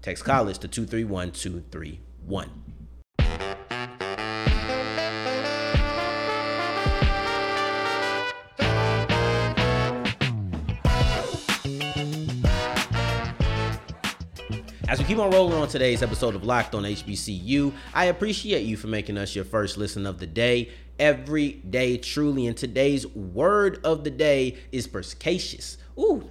text 0.02 0.24
college 0.24 0.58
to 0.58 0.68
231-231 0.68 2.48
As 14.92 14.98
we 14.98 15.06
keep 15.06 15.16
on 15.16 15.30
rolling 15.30 15.54
on 15.54 15.68
today's 15.68 16.02
episode 16.02 16.34
of 16.34 16.44
Locked 16.44 16.74
on 16.74 16.82
HBCU, 16.82 17.72
I 17.94 18.04
appreciate 18.04 18.66
you 18.66 18.76
for 18.76 18.88
making 18.88 19.16
us 19.16 19.34
your 19.34 19.46
first 19.46 19.78
listen 19.78 20.04
of 20.04 20.18
the 20.18 20.26
day 20.26 20.68
every 20.98 21.52
day, 21.52 21.96
truly. 21.96 22.46
And 22.46 22.54
today's 22.54 23.06
word 23.06 23.80
of 23.84 24.04
the 24.04 24.10
day 24.10 24.58
is 24.70 24.86
perspicacious. 24.86 25.78
Ooh, 25.98 26.28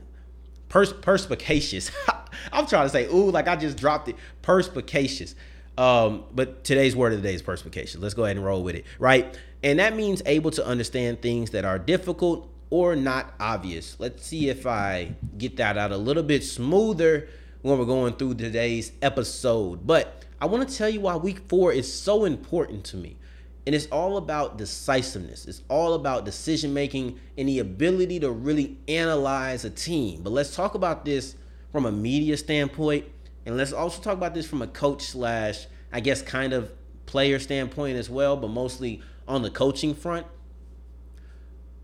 pers- 0.70 0.94
perspicacious. 0.94 1.90
I'm 2.54 2.68
trying 2.68 2.86
to 2.86 2.90
say, 2.90 3.08
ooh, 3.08 3.32
like 3.32 3.48
I 3.48 3.56
just 3.56 3.78
dropped 3.78 4.10
it. 4.10 4.16
Perspicacious. 4.44 5.34
Um, 5.76 6.26
but 6.32 6.64
today's 6.64 6.96
word 6.96 7.14
of 7.14 7.24
the 7.24 7.28
day 7.28 7.34
is 7.34 7.42
perspicacious. 7.42 8.00
Let's 8.00 8.14
go 8.14 8.26
ahead 8.26 8.36
and 8.36 8.46
roll 8.46 8.62
with 8.62 8.76
it, 8.76 8.86
right? 9.00 9.36
And 9.64 9.80
that 9.80 9.96
means 9.96 10.22
able 10.28 10.52
to 10.52 10.64
understand 10.64 11.24
things 11.24 11.50
that 11.50 11.66
are 11.66 11.80
difficult 11.80 12.48
or 12.70 12.96
not 12.96 13.34
obvious. 13.40 13.96
Let's 14.00 14.24
see 14.24 14.50
if 14.50 14.68
I 14.68 15.16
get 15.40 15.58
that 15.58 15.80
out 15.80 15.92
a 15.92 15.98
little 15.98 16.22
bit 16.22 16.44
smoother 16.44 17.28
when 17.62 17.78
we're 17.78 17.86
going 17.86 18.14
through 18.14 18.36
today's 18.36 18.92
episode. 19.02 19.86
But 19.86 20.24
I 20.40 20.46
want 20.46 20.68
to 20.68 20.76
tell 20.76 20.90
you 20.90 21.02
why 21.02 21.16
week 21.16 21.40
four 21.48 21.72
is 21.72 21.92
so 21.92 22.26
important 22.26 22.84
to 22.86 22.98
me. 22.98 23.18
And 23.66 23.76
it's 23.76 23.86
all 23.88 24.18
about 24.18 24.58
decisiveness. 24.58 25.46
It's 25.46 25.62
all 25.70 25.94
about 25.94 26.26
decision 26.26 26.74
making 26.74 27.20
and 27.38 27.48
the 27.48 27.60
ability 27.60 28.20
to 28.22 28.32
really 28.32 28.80
analyze 28.88 29.66
a 29.66 29.70
team. 29.70 30.24
But 30.24 30.32
let's 30.32 30.56
talk 30.56 30.74
about 30.74 31.06
this 31.06 31.36
from 31.72 31.86
a 31.86 31.92
media 31.92 32.38
standpoint. 32.38 33.06
And 33.46 33.58
let's 33.58 33.72
also 33.72 34.02
talk 34.02 34.14
about 34.14 34.34
this 34.34 34.48
from 34.48 34.64
a 34.64 34.68
coach 34.68 35.04
slash, 35.04 35.68
I 35.92 36.00
guess, 36.00 36.24
kind 36.24 36.54
of 36.54 36.72
player 37.06 37.38
standpoint 37.38 37.98
as 37.98 38.10
well, 38.10 38.36
but 38.36 38.50
mostly 38.50 39.04
on 39.28 39.44
the 39.44 39.52
coaching 39.52 39.94
front. 39.94 40.26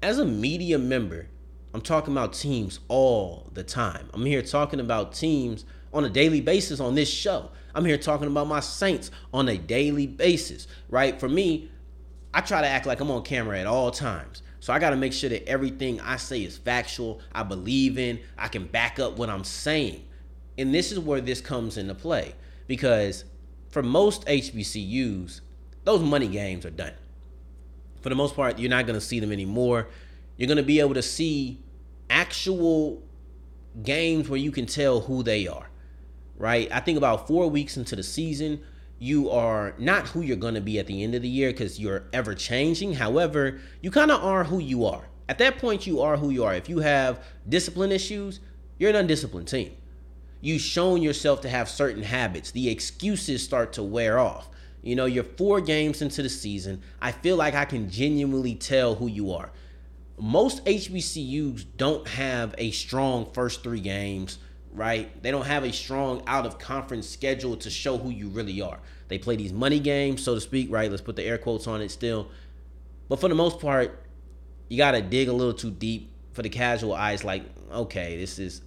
As 0.02 0.18
a 0.18 0.26
media 0.26 0.80
member, 0.80 1.28
I'm 1.78 1.84
talking 1.84 2.12
about 2.12 2.34
teams 2.34 2.80
all 2.88 3.52
the 3.54 3.64
time. 3.64 4.10
I'm 4.12 4.26
here 4.26 4.42
talking 4.42 4.80
about 4.80 5.14
teams 5.14 5.64
on 5.94 6.06
a 6.06 6.10
daily 6.10 6.42
basis 6.42 6.80
on 6.80 6.96
this 6.96 7.08
show. 7.08 7.52
I'm 7.76 7.86
here 7.86 8.00
talking 8.00 8.26
about 8.26 8.48
my 8.48 8.62
Saints 8.62 9.12
on 9.32 9.48
a 9.48 9.60
daily 9.60 10.08
basis, 10.08 10.66
right? 10.90 11.20
For 11.20 11.30
me, 11.30 11.70
I 12.34 12.42
try 12.42 12.62
to 12.62 12.68
act 12.68 12.88
like 12.88 13.00
I'm 13.00 13.12
on 13.12 13.22
camera 13.22 13.60
at 13.60 13.68
all 13.68 13.92
times. 13.92 14.42
So 14.60 14.74
I 14.74 14.80
got 14.80 14.90
to 14.90 14.96
make 14.96 15.14
sure 15.14 15.30
that 15.30 15.48
everything 15.48 16.02
I 16.02 16.16
say 16.16 16.42
is 16.42 16.58
factual, 16.58 17.22
I 17.32 17.44
believe 17.44 18.00
in, 18.00 18.22
I 18.40 18.48
can 18.48 18.66
back 18.66 18.98
up 18.98 19.20
what 19.20 19.30
I'm 19.30 19.44
saying. 19.44 20.04
And 20.58 20.74
this 20.74 20.92
is 20.92 20.98
where 20.98 21.22
this 21.22 21.42
comes 21.42 21.78
into 21.78 21.94
play 21.94 22.34
because 22.66 23.24
for 23.70 23.84
most 23.84 24.26
HBCUs, 24.26 25.42
those 25.84 26.02
money 26.02 26.28
games 26.28 26.66
are 26.66 26.72
done. 26.72 26.94
For 28.02 28.10
the 28.10 28.16
most 28.16 28.36
part, 28.36 28.58
you're 28.58 28.72
not 28.72 28.88
going 28.88 29.00
to 29.00 29.06
see 29.06 29.20
them 29.20 29.32
anymore. 29.32 29.90
You're 30.38 30.48
going 30.48 30.58
to 30.58 30.64
be 30.64 30.80
able 30.80 30.96
to 30.96 31.04
see 31.04 31.60
actual 32.10 33.04
games 33.84 34.30
where 34.30 34.40
you 34.40 34.52
can 34.52 34.66
tell 34.66 35.02
who 35.02 35.24
they 35.24 35.48
are, 35.48 35.70
right? 36.38 36.70
I 36.72 36.80
think 36.80 36.98
about 36.98 37.28
four 37.28 37.50
weeks 37.50 37.78
into 37.78 37.96
the 37.96 38.04
season, 38.04 38.62
you 39.00 39.30
are 39.30 39.76
not 39.78 40.08
who 40.08 40.22
you're 40.22 40.38
going 40.38 40.56
to 40.56 40.62
be 40.62 40.80
at 40.80 40.88
the 40.88 41.04
end 41.04 41.14
of 41.14 41.22
the 41.22 41.28
year 41.28 41.52
because 41.52 41.80
you're 41.80 42.06
ever 42.14 42.34
changing. 42.34 42.94
However, 42.94 43.60
you 43.82 43.92
kind 43.92 44.12
of 44.12 44.24
are 44.24 44.44
who 44.44 44.60
you 44.60 44.86
are. 44.86 45.08
At 45.30 45.38
that 45.40 45.60
point, 45.60 45.86
you 45.86 46.02
are 46.02 46.18
who 46.18 46.30
you 46.30 46.44
are. 46.46 46.56
If 46.56 46.70
you 46.70 46.80
have 46.80 47.24
discipline 47.48 47.92
issues, 47.92 48.40
you're 48.80 48.90
an 48.90 48.96
undisciplined 48.96 49.48
team. 49.48 49.76
You've 50.40 50.62
shown 50.62 51.02
yourself 51.02 51.42
to 51.42 51.50
have 51.50 51.70
certain 51.70 52.04
habits. 52.04 52.52
The 52.52 52.70
excuses 52.70 53.44
start 53.44 53.74
to 53.74 53.84
wear 53.84 54.20
off. 54.20 54.50
You 54.82 54.96
know, 54.96 55.06
you're 55.06 55.24
four 55.24 55.60
games 55.60 56.02
into 56.02 56.22
the 56.22 56.30
season. 56.30 56.82
I 57.02 57.12
feel 57.12 57.36
like 57.36 57.56
I 57.56 57.66
can 57.66 57.90
genuinely 57.90 58.56
tell 58.56 58.96
who 58.96 59.08
you 59.08 59.34
are. 59.34 59.52
Most 60.20 60.66
HBCUs 60.66 61.66
don't 61.78 62.08
have 62.08 62.56
a 62.58 62.72
strong 62.72 63.32
first 63.34 63.64
three 63.64 63.82
games 63.82 64.40
right? 64.78 65.22
They 65.24 65.32
don't 65.32 65.46
have 65.46 65.64
a 65.64 65.74
strong 65.74 66.22
out 66.28 66.46
of 66.46 66.60
conference 66.60 67.10
schedule 67.10 67.58
to 67.58 67.70
show 67.70 67.98
who 67.98 68.12
you 68.12 68.30
really 68.30 68.62
are. 68.62 68.80
They 69.08 69.18
play 69.18 69.36
these 69.36 69.52
money 69.52 69.80
games, 69.80 70.24
so 70.24 70.36
to 70.36 70.42
speak, 70.42 70.72
right? 70.72 70.90
Let's 70.90 71.02
put 71.02 71.16
the 71.16 71.24
air 71.24 71.38
quotes 71.38 71.68
on 71.68 71.82
it 71.82 71.90
still. 71.90 72.30
But 73.10 73.20
for 73.20 73.28
the 73.28 73.36
most 73.36 73.60
part, 73.60 74.04
you 74.70 74.78
got 74.78 74.92
to 74.92 75.02
dig 75.02 75.30
a 75.30 75.34
little 75.34 75.54
too 75.54 75.72
deep 75.72 76.12
for 76.34 76.44
the 76.44 76.50
casual 76.50 76.94
eyes 76.94 77.24
like, 77.24 77.44
okay, 77.72 78.18
this 78.18 78.38
is 78.38 78.62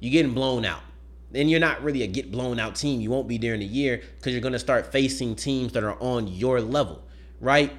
you're 0.00 0.12
getting 0.12 0.32
blown 0.32 0.64
out. 0.64 0.80
Then 1.32 1.48
you're 1.48 1.60
not 1.60 1.82
really 1.82 2.02
a 2.02 2.06
get 2.06 2.30
blown 2.30 2.58
out 2.58 2.76
team. 2.76 3.00
You 3.00 3.10
won't 3.10 3.28
be 3.28 3.36
during 3.36 3.60
the 3.60 3.66
year 3.66 4.00
because 4.16 4.32
you're 4.32 4.40
going 4.40 4.52
to 4.52 4.58
start 4.58 4.90
facing 4.90 5.34
teams 5.34 5.72
that 5.72 5.82
are 5.82 6.00
on 6.00 6.28
your 6.28 6.60
level, 6.60 7.02
right? 7.40 7.72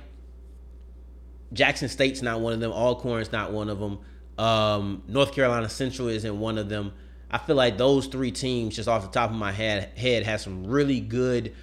Jackson 1.54 1.89
State's 1.89 2.22
not 2.22 2.39
one 2.39 2.54
of 2.54 2.60
them. 2.60 2.72
Alcorn's 2.72 3.32
not 3.32 3.51
one 3.51 3.70
of 3.70 3.80
them. 3.80 4.00
Um, 4.38 5.04
North 5.08 5.34
Carolina 5.34 5.70
Central 5.70 6.08
isn't 6.08 6.39
one 6.39 6.58
of 6.58 6.70
them. 6.70 6.94
I 7.30 7.38
feel 7.38 7.56
like 7.56 7.77
those 7.77 8.08
three 8.08 8.32
teams, 8.32 8.75
just 8.75 8.88
off 8.88 9.01
the 9.01 9.10
top 9.10 9.30
of 9.30 9.36
my 9.36 9.51
head, 9.51 9.92
head 9.98 10.24
have 10.24 10.39
some 10.42 10.66
really 10.66 11.00
good 11.00 11.54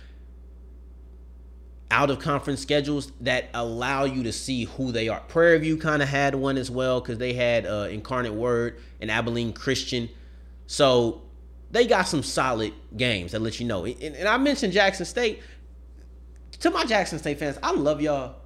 out 1.91 2.11
of 2.11 2.19
conference 2.19 2.61
schedules 2.61 3.13
that 3.21 3.49
allow 3.55 4.05
you 4.05 4.25
to 4.25 4.33
see 4.33 4.65
who 4.65 4.91
they 4.91 5.09
are. 5.09 5.21
Prairie 5.21 5.59
View 5.59 5.77
kind 5.77 6.03
of 6.03 6.09
had 6.09 6.35
one 6.35 6.59
as 6.59 6.71
well 6.71 7.01
because 7.01 7.19
they 7.19 7.33
had 7.33 7.67
uh, 7.67 7.89
Incarnate 7.91 8.35
Word 8.35 8.81
and 9.01 9.11
Abilene 9.11 9.53
Christian. 9.53 10.09
So 10.67 11.23
they 11.71 11.87
got 11.87 12.09
some 12.09 12.23
solid 12.23 12.73
games 12.97 13.33
that 13.33 13.41
let 13.41 13.61
you 13.61 13.67
know. 13.67 13.85
And, 13.85 14.03
and 14.03 14.29
I 14.29 14.37
mentioned 14.39 14.73
Jackson 14.73 15.07
State. 15.07 15.41
To 16.61 16.71
my 16.71 16.85
Jackson 16.85 17.19
State 17.19 17.39
fans, 17.39 17.59
I 17.63 17.73
love 17.73 18.01
y'all, 18.01 18.37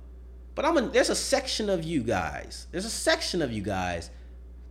but 0.59 0.65
I'm 0.65 0.77
a, 0.77 0.89
there's 0.89 1.09
a 1.09 1.15
section 1.15 1.71
of 1.71 1.85
you 1.85 2.03
guys. 2.03 2.67
There's 2.73 2.85
a 2.85 2.91
section 2.91 3.43
of 3.43 3.53
you 3.53 3.63
guys 3.63 4.11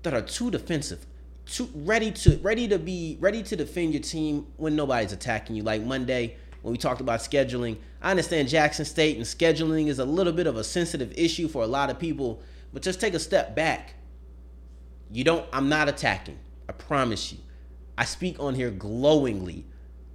that 0.04 0.14
are 0.14 0.22
too 0.22 0.52
defensive 0.52 1.08
too 1.46 1.70
ready 1.74 2.12
to 2.12 2.36
ready 2.40 2.68
to 2.68 2.78
be 2.78 3.16
ready 3.22 3.42
to 3.44 3.56
defend 3.56 3.94
your 3.94 4.04
team 4.04 4.48
when 4.58 4.76
nobody's 4.76 5.14
attacking 5.14 5.56
you. 5.56 5.64
Like 5.64 5.82
Monday 5.82 6.36
when 6.62 6.74
we 6.74 6.78
talked 6.78 7.00
about 7.00 7.22
scheduling, 7.22 7.78
I 8.02 8.12
understand 8.12 8.50
Jackson 8.50 8.84
State 8.84 9.16
and 9.16 9.26
scheduling 9.26 9.88
is 9.88 10.00
a 10.00 10.04
little 10.04 10.34
bit 10.34 10.46
of 10.46 10.58
a 10.58 10.64
sensitive 10.66 11.14
issue 11.16 11.48
for 11.48 11.64
a 11.64 11.68
lot 11.68 11.90
of 11.90 11.98
people, 11.98 12.42
but 12.74 12.82
just 12.82 13.00
take 13.00 13.14
a 13.14 13.20
step 13.20 13.56
back. 13.56 13.94
You 15.10 15.24
don't. 15.24 15.46
I'm 15.54 15.70
not 15.70 15.88
attacking. 15.88 16.38
I 16.68 16.74
promise 16.74 17.32
you. 17.32 17.40
I 17.98 18.04
speak 18.04 18.42
on 18.42 18.56
here 18.56 18.72
glowingly, 18.72 19.64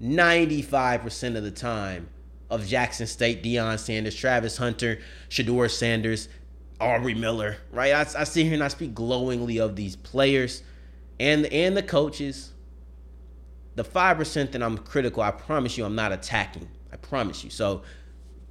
95% 0.03 1.35
of 1.35 1.43
the 1.43 1.51
time 1.51 2.11
of 2.53 2.67
Jackson 2.67 3.07
State, 3.07 3.43
Deion 3.43 3.79
Sanders, 3.79 4.15
Travis 4.15 4.59
Hunter, 4.59 5.01
Shedeur 5.31 5.71
Sanders, 5.71 6.29
Aubrey 6.79 7.15
Miller, 7.15 7.57
right? 7.73 7.95
I, 7.95 8.01
I 8.21 8.25
sit 8.25 8.45
here 8.45 8.53
and 8.53 8.63
I 8.63 8.69
speak 8.69 8.95
glowingly 8.95 9.59
of 9.59 9.75
these 9.75 9.97
players 9.97 10.63
and 11.19 11.47
and 11.47 11.77
the 11.77 11.83
coaches. 11.83 12.53
The 13.75 13.85
five 13.85 14.19
percent 14.19 14.53
that 14.53 14.63
I'm 14.63 14.77
critical, 14.77 15.23
I 15.23 15.31
promise 15.31 15.79
you, 15.79 15.85
I'm 15.87 15.95
not 15.95 16.13
attacking. 16.13 16.69
I 16.93 16.97
promise 16.97 17.43
you. 17.43 17.49
So 17.49 17.83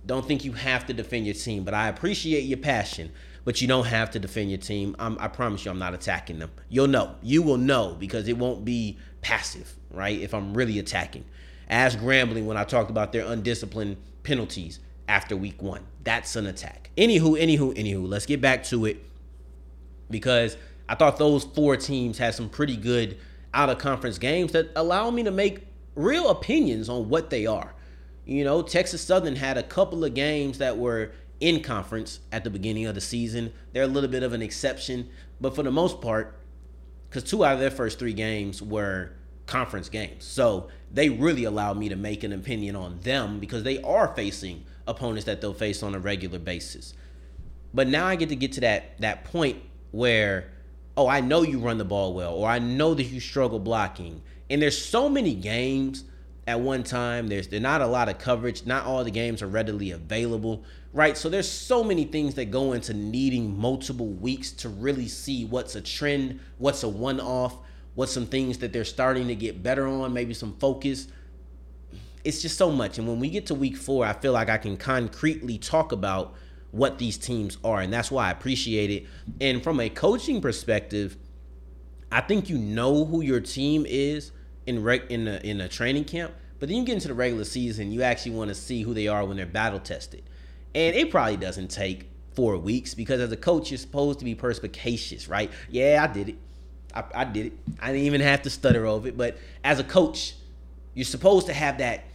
don't 0.07 0.25
think 0.25 0.43
you 0.43 0.53
have 0.53 0.87
to 0.87 0.93
defend 0.93 1.27
your 1.27 1.35
team, 1.35 1.63
but 1.63 1.75
I 1.75 1.87
appreciate 1.87 2.41
your 2.41 2.57
passion. 2.57 3.11
But 3.43 3.61
you 3.61 3.67
don't 3.67 3.85
have 3.85 4.11
to 4.11 4.19
defend 4.19 4.49
your 4.49 4.59
team. 4.59 4.95
I'm, 4.99 5.17
I 5.19 5.27
promise 5.27 5.65
you, 5.65 5.71
I'm 5.71 5.79
not 5.79 5.93
attacking 5.93 6.39
them. 6.39 6.51
You'll 6.69 6.87
know. 6.87 7.15
You 7.21 7.41
will 7.41 7.57
know 7.57 7.95
because 7.99 8.27
it 8.27 8.37
won't 8.37 8.63
be 8.65 8.99
passive, 9.21 9.75
right? 9.89 10.19
If 10.19 10.33
I'm 10.33 10.53
really 10.53 10.77
attacking. 10.77 11.25
Ask 11.71 11.97
Grambling 11.97 12.45
when 12.45 12.57
I 12.57 12.65
talked 12.65 12.89
about 12.89 13.13
their 13.13 13.25
undisciplined 13.25 13.95
penalties 14.23 14.79
after 15.07 15.37
week 15.37 15.61
one. 15.61 15.85
That's 16.03 16.35
an 16.35 16.45
attack. 16.45 16.89
Anywho, 16.97 17.41
anywho, 17.41 17.73
anywho, 17.75 18.07
let's 18.07 18.25
get 18.25 18.41
back 18.41 18.65
to 18.65 18.85
it 18.85 19.03
because 20.09 20.57
I 20.89 20.95
thought 20.95 21.17
those 21.17 21.45
four 21.45 21.77
teams 21.77 22.17
had 22.17 22.35
some 22.35 22.49
pretty 22.49 22.75
good 22.75 23.17
out 23.53 23.69
of 23.69 23.77
conference 23.77 24.17
games 24.17 24.51
that 24.51 24.69
allow 24.75 25.09
me 25.09 25.23
to 25.23 25.31
make 25.31 25.65
real 25.95 26.29
opinions 26.29 26.89
on 26.89 27.07
what 27.07 27.29
they 27.29 27.45
are. 27.45 27.73
You 28.25 28.43
know, 28.43 28.61
Texas 28.61 29.01
Southern 29.01 29.37
had 29.37 29.57
a 29.57 29.63
couple 29.63 30.03
of 30.03 30.13
games 30.13 30.57
that 30.57 30.77
were 30.77 31.11
in 31.39 31.63
conference 31.63 32.19
at 32.31 32.43
the 32.43 32.49
beginning 32.49 32.85
of 32.85 32.95
the 32.95 33.01
season. 33.01 33.53
They're 33.71 33.83
a 33.83 33.87
little 33.87 34.09
bit 34.09 34.23
of 34.23 34.33
an 34.33 34.41
exception, 34.41 35.09
but 35.39 35.55
for 35.55 35.63
the 35.63 35.71
most 35.71 36.01
part, 36.01 36.37
because 37.09 37.23
two 37.23 37.43
out 37.43 37.53
of 37.53 37.59
their 37.59 37.71
first 37.71 37.97
three 37.97 38.13
games 38.13 38.61
were 38.61 39.13
conference 39.51 39.89
games. 39.89 40.23
So 40.23 40.69
they 40.93 41.09
really 41.09 41.43
allow 41.43 41.73
me 41.73 41.89
to 41.89 41.95
make 41.97 42.23
an 42.23 42.31
opinion 42.31 42.75
on 42.77 43.01
them 43.01 43.39
because 43.39 43.63
they 43.63 43.81
are 43.81 44.15
facing 44.15 44.63
opponents 44.87 45.25
that 45.25 45.41
they'll 45.41 45.53
face 45.53 45.83
on 45.83 45.93
a 45.93 45.99
regular 45.99 46.39
basis. 46.39 46.93
But 47.73 47.89
now 47.89 48.07
I 48.07 48.15
get 48.15 48.29
to 48.29 48.35
get 48.35 48.53
to 48.53 48.61
that 48.61 48.99
that 49.01 49.25
point 49.25 49.61
where 49.91 50.51
oh, 50.97 51.07
I 51.07 51.21
know 51.21 51.41
you 51.41 51.59
run 51.59 51.77
the 51.77 51.85
ball 51.85 52.13
well, 52.13 52.33
or 52.33 52.49
I 52.49 52.59
know 52.59 52.93
that 52.93 53.03
you 53.03 53.19
struggle 53.19 53.59
blocking. 53.59 54.21
And 54.49 54.61
there's 54.61 54.77
so 54.77 55.09
many 55.09 55.33
games 55.33 56.03
at 56.47 56.59
one 56.59 56.83
time. 56.83 57.27
There's 57.27 57.47
there's 57.49 57.61
not 57.61 57.81
a 57.81 57.87
lot 57.87 58.07
of 58.07 58.19
coverage. 58.19 58.65
Not 58.65 58.85
all 58.85 59.03
the 59.03 59.11
games 59.11 59.41
are 59.41 59.47
readily 59.47 59.91
available, 59.91 60.63
right? 60.93 61.17
So 61.17 61.27
there's 61.27 61.49
so 61.49 61.83
many 61.83 62.05
things 62.05 62.35
that 62.35 62.51
go 62.51 62.71
into 62.71 62.93
needing 62.93 63.57
multiple 63.57 64.07
weeks 64.07 64.51
to 64.53 64.69
really 64.69 65.09
see 65.09 65.43
what's 65.43 65.75
a 65.75 65.81
trend, 65.81 66.39
what's 66.57 66.83
a 66.83 66.89
one-off, 66.89 67.57
what's 67.95 68.11
some 68.11 68.25
things 68.25 68.59
that 68.59 68.73
they're 68.73 68.85
starting 68.85 69.27
to 69.27 69.35
get 69.35 69.61
better 69.61 69.87
on, 69.87 70.13
maybe 70.13 70.33
some 70.33 70.53
focus. 70.57 71.07
It's 72.23 72.41
just 72.41 72.57
so 72.57 72.71
much. 72.71 72.97
And 72.97 73.07
when 73.07 73.19
we 73.19 73.29
get 73.29 73.47
to 73.47 73.55
week 73.55 73.75
four, 73.75 74.05
I 74.05 74.13
feel 74.13 74.31
like 74.31 74.49
I 74.49 74.57
can 74.57 74.77
concretely 74.77 75.57
talk 75.57 75.91
about 75.91 76.35
what 76.71 76.97
these 76.99 77.17
teams 77.17 77.57
are. 77.63 77.81
And 77.81 77.91
that's 77.91 78.11
why 78.11 78.27
I 78.27 78.31
appreciate 78.31 78.89
it. 78.89 79.07
And 79.39 79.63
from 79.63 79.79
a 79.79 79.89
coaching 79.89 80.41
perspective, 80.41 81.17
I 82.11 82.21
think 82.21 82.49
you 82.49 82.57
know 82.57 83.05
who 83.05 83.21
your 83.21 83.39
team 83.39 83.85
is 83.87 84.31
in 84.65 84.83
reg, 84.83 85.03
in 85.09 85.27
a, 85.27 85.37
in 85.43 85.61
a 85.61 85.67
training 85.67 86.05
camp, 86.05 86.33
but 86.59 86.69
then 86.69 86.77
you 86.77 86.85
get 86.85 86.93
into 86.93 87.07
the 87.07 87.13
regular 87.13 87.43
season, 87.43 87.91
you 87.91 88.03
actually 88.03 88.33
want 88.33 88.49
to 88.49 88.55
see 88.55 88.83
who 88.83 88.93
they 88.93 89.07
are 89.07 89.25
when 89.25 89.37
they're 89.37 89.45
battle 89.45 89.79
tested. 89.79 90.23
And 90.75 90.95
it 90.95 91.09
probably 91.09 91.37
doesn't 91.37 91.69
take 91.69 92.09
four 92.35 92.57
weeks 92.57 92.93
because 92.93 93.19
as 93.19 93.31
a 93.31 93.37
coach, 93.37 93.71
you're 93.71 93.77
supposed 93.77 94.19
to 94.19 94.25
be 94.25 94.35
perspicacious, 94.35 95.27
right? 95.27 95.51
Yeah, 95.69 96.05
I 96.07 96.13
did 96.13 96.29
it. 96.29 96.37
I, 96.93 97.03
I 97.13 97.23
did 97.25 97.47
it. 97.47 97.53
I 97.79 97.87
didn't 97.87 98.05
even 98.05 98.21
have 98.21 98.41
to 98.43 98.49
stutter 98.49 98.85
over 98.85 99.07
it. 99.07 99.17
But 99.17 99.37
as 99.63 99.79
a 99.79 99.83
coach, 99.83 100.35
you're 100.93 101.05
supposed 101.05 101.47
to 101.47 101.53
have 101.53 101.77
that 101.79 102.05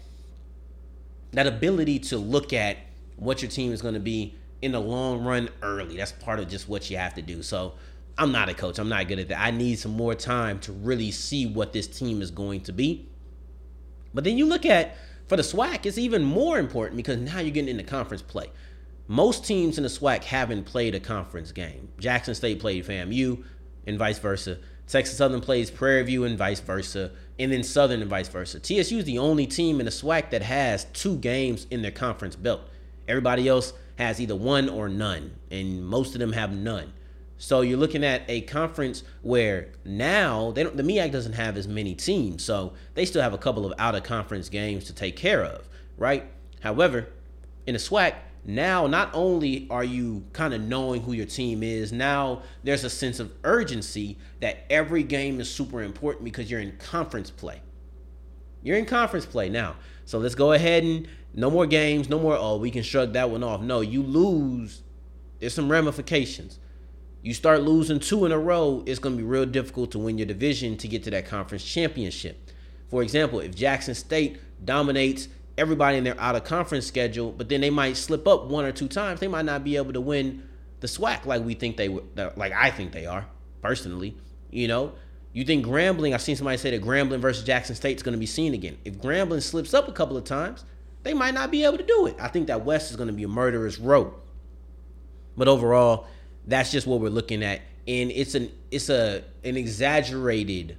that 1.33 1.47
ability 1.47 1.99
to 1.99 2.17
look 2.17 2.53
at 2.53 2.79
what 3.17 3.43
your 3.43 3.51
team 3.51 3.73
is 3.73 3.83
going 3.83 3.95
to 3.95 4.01
be 4.01 4.35
in 4.63 4.73
the 4.73 4.81
long 4.81 5.23
run 5.25 5.51
early. 5.63 5.97
That's 5.97 6.13
part 6.13 6.39
of 6.39 6.49
just 6.49 6.69
what 6.69 6.89
you 6.91 6.97
have 6.97 7.15
to 7.15 7.23
do. 7.23 7.43
So 7.43 7.75
I'm 8.17 8.33
not 8.33 8.49
a 8.49 8.55
coach. 8.55 8.79
I'm 8.79 8.89
not 8.89 9.09
good 9.09 9.19
at 9.19 9.29
that. 9.29 9.41
I 9.41 9.51
need 9.51 9.79
some 9.79 9.93
more 9.93 10.15
time 10.15 10.59
to 10.61 10.73
really 10.73 11.11
see 11.11 11.47
what 11.47 11.73
this 11.73 11.87
team 11.87 12.23
is 12.23 12.31
going 12.31 12.63
to 12.63 12.73
be. 12.73 13.09
But 14.15 14.25
then 14.25 14.39
you 14.39 14.47
look 14.47 14.65
at 14.65 14.97
for 15.29 15.37
the 15.37 15.43
SWAC, 15.43 15.85
it's 15.85 15.99
even 15.99 16.25
more 16.25 16.59
important 16.59 16.97
because 16.97 17.19
now 17.19 17.41
you're 17.41 17.51
getting 17.51 17.69
into 17.69 17.85
conference 17.85 18.23
play. 18.23 18.51
Most 19.09 19.45
teams 19.45 19.77
in 19.77 19.83
the 19.83 19.91
SWAC 19.91 20.25
haven't 20.25 20.65
played 20.65 20.95
a 20.95 21.01
conference 21.01 21.53
game. 21.53 21.89
Jackson 21.99 22.35
State 22.35 22.61
played 22.61 22.85
FAMU 22.87 23.45
and 23.87 23.99
vice 23.99 24.19
versa. 24.19 24.59
Texas 24.87 25.17
Southern 25.17 25.41
plays 25.41 25.71
Prairie 25.71 26.05
View 26.05 26.25
and 26.25 26.39
vice 26.39 26.61
versa, 26.61 27.11
and 27.39 27.51
then 27.51 27.63
Southern 27.63 28.01
and 28.01 28.11
vice 28.11 28.29
versa. 28.29 28.61
TSU 28.61 28.99
is 28.99 29.05
the 29.05 29.19
only 29.19 29.47
team 29.47 29.81
in 29.81 29.87
the 29.87 29.93
SWAC 29.93 30.31
that 30.31 30.43
has 30.43 30.85
two 30.93 31.17
games 31.17 31.67
in 31.71 31.83
their 31.83 31.91
conference 31.91 32.37
belt. 32.37 32.61
Everybody 33.09 33.49
else 33.49 33.73
has 33.99 34.21
either 34.21 34.37
one 34.37 34.69
or 34.69 34.89
none, 34.89 35.35
and 35.51 35.85
most 35.85 36.15
of 36.15 36.21
them 36.21 36.33
have 36.33 36.53
none. 36.53 36.93
So 37.39 37.61
you're 37.61 37.79
looking 37.79 38.05
at 38.05 38.23
a 38.29 38.43
conference 38.43 39.03
where 39.23 39.69
now 39.85 40.53
they 40.53 40.63
don't, 40.63 40.77
the 40.77 40.83
MEAC 40.83 41.13
doesn't 41.13 41.35
have 41.35 41.57
as 41.57 41.69
many 41.69 41.95
teams, 41.95 42.43
so 42.43 42.73
they 42.95 43.05
still 43.05 43.23
have 43.23 43.35
a 43.35 43.39
couple 43.39 43.67
of 43.67 43.75
out 43.79 43.95
of 43.95 44.05
conference 44.05 44.49
games 44.49 44.85
to 44.85 44.95
take 44.95 45.17
care 45.17 45.45
of, 45.45 45.69
right? 45.99 46.25
However, 46.61 47.09
in 47.67 47.75
the 47.75 47.79
SWAC, 47.79 48.15
now 48.47 48.87
not 48.87 49.11
only 49.13 49.67
are 49.71 49.83
you 49.83 50.25
kind 50.33 50.55
of 50.55 50.61
knowing 50.61 51.03
who 51.03 51.13
your 51.13 51.27
team 51.27 51.65
is, 51.65 51.93
now 51.93 52.43
there's 52.63 52.85
a 52.85 52.91
sense 52.91 53.19
of 53.19 53.33
urgency 53.43 54.19
that 54.41 54.65
every 54.71 55.03
game 55.03 55.41
is 55.41 55.51
super 55.51 55.83
important 55.83 56.25
because 56.25 56.49
you're 56.49 56.61
in 56.61 56.77
conference 56.79 57.29
play. 57.29 57.61
You're 58.63 58.77
in 58.77 58.87
conference 58.87 59.27
play 59.27 59.49
now. 59.49 59.77
So 60.05 60.19
let's 60.19 60.37
go 60.37 60.53
ahead 60.53 60.85
and 60.85 61.09
no 61.35 61.51
more 61.51 61.67
games, 61.67 62.09
no 62.09 62.21
more, 62.21 62.37
oh, 62.39 62.57
we 62.57 62.71
can 62.71 62.85
shrug 62.85 63.13
that 63.15 63.31
one 63.31 63.43
off. 63.43 63.61
No, 63.61 63.81
you 63.81 64.03
lose, 64.03 64.83
there's 65.41 65.53
some 65.53 65.71
ramifications. 65.71 66.61
You 67.23 67.35
start 67.35 67.63
losing 67.63 67.99
two 67.99 68.25
in 68.27 68.33
a 68.33 68.39
row, 68.39 68.85
it's 68.87 69.01
going 69.01 69.17
to 69.17 69.23
be 69.23 69.29
real 69.29 69.47
difficult 69.47 69.91
to 69.91 69.99
win 69.99 70.19
your 70.19 70.27
division 70.27 70.77
to 70.77 70.87
get 70.87 71.03
to 71.05 71.11
that 71.11 71.27
conference 71.27 71.65
championship. 71.65 72.51
For 72.89 73.03
example, 73.03 73.41
if 73.41 73.57
Jackson 73.57 73.97
State 73.97 74.39
dominates 74.65 75.27
everybody 75.59 75.99
in 75.99 76.05
their 76.05 76.19
out 76.21 76.37
of 76.37 76.45
conference 76.45 76.87
schedule, 76.87 77.33
but 77.33 77.49
then 77.49 77.61
they 77.61 77.71
might 77.71 77.97
slip 77.97 78.27
up 78.27 78.47
one 78.47 78.65
or 78.65 78.73
two 78.73 78.89
times, 78.89 79.21
they 79.21 79.29
might 79.29 79.45
not 79.45 79.65
be 79.65 79.77
able 79.77 79.93
to 79.93 80.01
win 80.01 80.47
the 80.81 80.87
SWAC 80.87 81.25
like 81.25 81.45
we 81.45 81.55
think 81.55 81.77
they 81.77 81.89
would, 81.89 82.05
like 82.37 82.53
I 82.53 82.71
think 82.71 82.93
they 82.93 83.07
are 83.07 83.27
personally. 83.63 84.17
You 84.51 84.69
know, 84.69 84.93
you 85.33 85.45
think 85.45 85.67
Grambling? 85.67 86.15
I've 86.15 86.23
seen 86.23 86.37
somebody 86.37 86.59
say 86.59 86.71
that 86.71 86.83
Grambling 86.83 87.21
versus 87.21 87.45
Jackson 87.45 87.75
State 87.75 87.97
is 87.97 88.03
going 88.03 88.15
to 88.15 88.19
be 88.19 88.27
seen 88.27 88.55
again. 88.55 88.79
If 88.85 88.99
Grambling 88.99 89.43
slips 89.43 89.75
up 89.75 89.89
a 89.89 89.93
couple 89.93 90.17
of 90.17 90.25
times, 90.25 90.65
they 91.03 91.15
might 91.15 91.35
not 91.35 91.51
be 91.51 91.65
able 91.65 91.79
to 91.79 91.85
do 91.85 92.07
it. 92.07 92.17
I 92.19 92.29
think 92.29 92.49
that 92.49 92.65
West 92.65 92.91
is 92.91 92.97
going 92.97 93.09
to 93.09 93.13
be 93.13 93.25
a 93.25 93.29
murderous 93.29 93.79
row. 93.79 94.15
But 95.37 95.49
overall, 95.49 96.07
that's 96.47 96.73
just 96.73 96.87
what 96.87 97.01
we're 97.01 97.11
looking 97.11 97.43
at, 97.43 97.61
and 97.87 98.11
it's 98.11 98.35
an 98.35 98.51
it's 98.71 98.89
a 98.89 99.25
an 99.45 99.57
exaggerated 99.57 100.79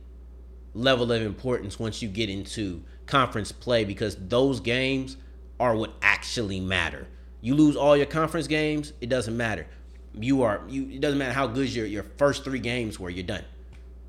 level 0.74 1.12
of 1.12 1.22
importance 1.22 1.80
once 1.80 2.02
you 2.02 2.08
get 2.08 2.30
into 2.30 2.84
conference 3.08 3.52
play 3.52 3.84
because 3.84 4.16
those 4.16 4.60
games 4.60 5.18
are 5.60 5.76
what 5.76 5.94
actually 6.02 6.60
matter. 6.60 7.08
You 7.42 7.56
lose 7.56 7.76
all 7.76 7.98
your 7.98 8.06
conference 8.06 8.48
games, 8.48 8.94
it 9.02 9.10
doesn't 9.10 9.36
matter. 9.36 9.68
You 10.14 10.44
are 10.44 10.62
you 10.68 10.90
it 10.90 11.02
doesn't 11.02 11.18
matter 11.18 11.34
how 11.34 11.48
good 11.48 11.74
your 11.74 11.86
your 11.86 12.04
first 12.04 12.44
3 12.44 12.60
games 12.60 13.00
were, 13.00 13.10
you're 13.10 13.24
done. 13.24 13.46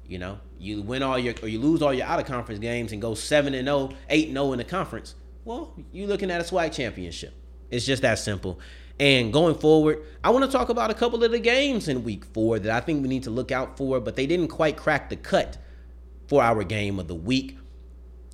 You 0.07 0.19
know, 0.19 0.41
you 0.59 0.83
win 0.83 1.03
all 1.03 1.19
your 1.19 1.35
or 1.43 1.49
you 1.49 1.59
lose 1.59 1.83
all 1.83 1.93
your 1.93 2.07
out 2.07 2.19
of 2.19 2.27
conference 2.27 2.61
games 2.61 2.93
and 2.93 3.01
go 3.01 3.15
7 3.15 3.55
and 3.55 3.67
0, 3.67 3.91
8 4.09 4.29
and 4.29 4.37
0 4.37 4.53
in 4.53 4.59
the 4.59 4.65
conference 4.65 5.15
well, 5.49 5.73
you're 5.93 6.07
looking 6.07 6.31
at 6.31 6.43
a 6.43 6.45
SWAC 6.45 6.73
championship. 6.73 7.33
It's 7.71 7.87
just 7.87 8.03
that 8.03 8.19
simple. 8.19 8.61
And 9.01 9.33
going 9.33 9.55
forward, 9.55 10.05
I 10.23 10.29
want 10.29 10.45
to 10.45 10.51
talk 10.51 10.69
about 10.69 10.91
a 10.91 10.95
couple 10.95 11.25
of 11.25 11.31
the 11.31 11.39
games 11.39 11.89
in 11.89 12.05
week 12.05 12.27
four 12.27 12.59
that 12.59 12.71
I 12.71 12.81
think 12.81 13.01
we 13.01 13.09
need 13.09 13.23
to 13.23 13.31
look 13.31 13.51
out 13.51 13.79
for, 13.79 13.99
but 13.99 14.15
they 14.15 14.27
didn't 14.27 14.49
quite 14.49 14.77
crack 14.77 15.09
the 15.09 15.17
cut 15.17 15.57
for 16.27 16.43
our 16.43 16.65
game 16.65 16.99
of 16.99 17.09
the 17.09 17.15
week. 17.15 17.57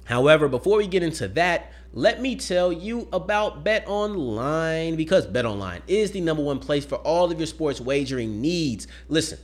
However, 0.05 0.49
before 0.49 0.79
we 0.79 0.87
get 0.87 1.03
into 1.03 1.29
that, 1.29 1.73
let 1.93 2.21
me 2.21 2.37
tell 2.37 2.73
you 2.73 3.09
about 3.13 3.65
Bet 3.65 3.85
Online 3.87 4.97
because 4.97 5.27
Bet 5.27 5.47
Online 5.47 5.83
is 5.87 6.11
the 6.11 6.21
number 6.21 6.43
one 6.43 6.59
place 6.59 6.85
for 6.85 6.97
all 6.97 7.31
of 7.31 7.39
your 7.39 7.47
sports 7.47 7.81
wagering 7.81 8.41
needs. 8.41 8.87
Listen, 9.09 9.39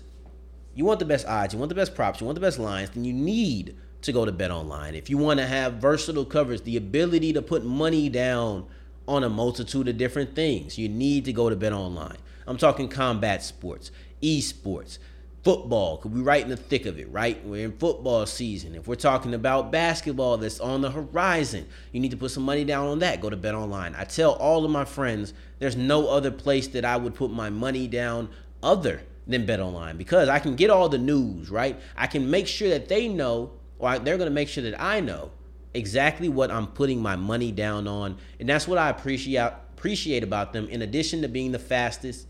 you 0.75 0.85
want 0.85 0.99
the 0.99 1.05
best 1.05 1.27
odds, 1.27 1.55
you 1.55 1.59
want 1.59 1.68
the 1.68 1.75
best 1.75 1.94
props, 1.94 2.20
you 2.20 2.27
want 2.27 2.35
the 2.35 2.40
best 2.40 2.59
lines, 2.59 2.90
then 2.90 3.05
you 3.05 3.12
need 3.12 3.77
to 4.03 4.12
go 4.12 4.25
to 4.25 4.33
Bet 4.33 4.51
Online. 4.51 4.94
If 4.94 5.11
you 5.11 5.18
want 5.18 5.40
to 5.40 5.46
have 5.46 5.75
versatile 5.75 6.25
coverage, 6.25 6.62
the 6.62 6.77
ability 6.77 7.33
to 7.35 7.42
put 7.42 7.64
money 7.64 8.09
down 8.09 8.66
on 9.07 9.25
a 9.25 9.29
multitude 9.29 9.88
of 9.88 9.96
different 9.96 10.35
things, 10.35 10.79
you 10.79 10.88
need 10.88 11.25
to 11.25 11.33
go 11.33 11.51
to 11.51 11.57
Bet 11.57 11.73
Online. 11.73 12.16
I'm 12.46 12.57
talking 12.57 12.88
combat 12.88 13.42
sports, 13.42 13.90
esports, 14.23 14.99
football, 15.42 15.96
because 15.96 16.11
we're 16.11 16.22
right 16.22 16.42
in 16.42 16.50
the 16.50 16.57
thick 16.57 16.87
of 16.87 16.98
it, 16.98 17.11
right? 17.11 17.44
We're 17.46 17.64
in 17.64 17.72
football 17.79 18.26
season. 18.26 18.74
If 18.74 18.87
we're 18.87 18.94
talking 18.94 19.35
about 19.35 19.72
basketball 19.72 20.37
that's 20.37 20.61
on 20.61 20.83
the 20.83 20.90
horizon, 20.90 21.66
you 21.92 22.00
need 22.00 22.11
to 22.11 22.16
put 22.16 22.31
some 22.31 22.42
money 22.42 22.64
down 22.64 22.87
on 22.87 22.98
that. 22.98 23.20
Go 23.20 23.31
to 23.31 23.37
Bet 23.37 23.55
Online. 23.55 23.94
I 23.94 24.05
tell 24.05 24.33
all 24.33 24.64
of 24.64 24.70
my 24.70 24.85
friends 24.85 25.33
there's 25.59 25.76
no 25.76 26.09
other 26.09 26.31
place 26.31 26.68
that 26.68 26.85
I 26.85 26.96
would 26.96 27.14
put 27.14 27.31
my 27.31 27.50
money 27.50 27.87
down 27.87 28.29
other 28.62 29.03
than 29.26 29.46
Bet 29.46 29.61
Online 29.61 29.96
because 29.96 30.29
I 30.29 30.38
can 30.38 30.57
get 30.57 30.70
all 30.70 30.88
the 30.88 30.98
news, 30.98 31.50
right? 31.50 31.81
I 31.96 32.07
can 32.07 32.31
make 32.31 32.46
sure 32.46 32.68
that 32.68 32.88
they 32.88 33.09
know 33.09 33.53
or 33.79 33.98
they're 33.98 34.18
going 34.18 34.29
to 34.29 34.35
make 34.35 34.48
sure 34.48 34.62
that 34.64 34.81
I 34.81 35.00
know 35.00 35.31
exactly 35.72 36.29
what 36.29 36.50
I'm 36.50 36.66
putting 36.66 37.00
my 37.00 37.16
money 37.16 37.50
down 37.50 37.88
on. 37.88 38.18
And 38.38 38.48
that's 38.48 38.68
what 38.68 38.79
I 38.79 38.90
appreciate 38.90 39.53
appreciate 39.76 40.22
about 40.22 40.53
them 40.53 40.68
in 40.68 40.83
addition 40.83 41.22
to 41.22 41.29
being 41.29 41.53
the 41.53 41.59
fastest 41.59 42.26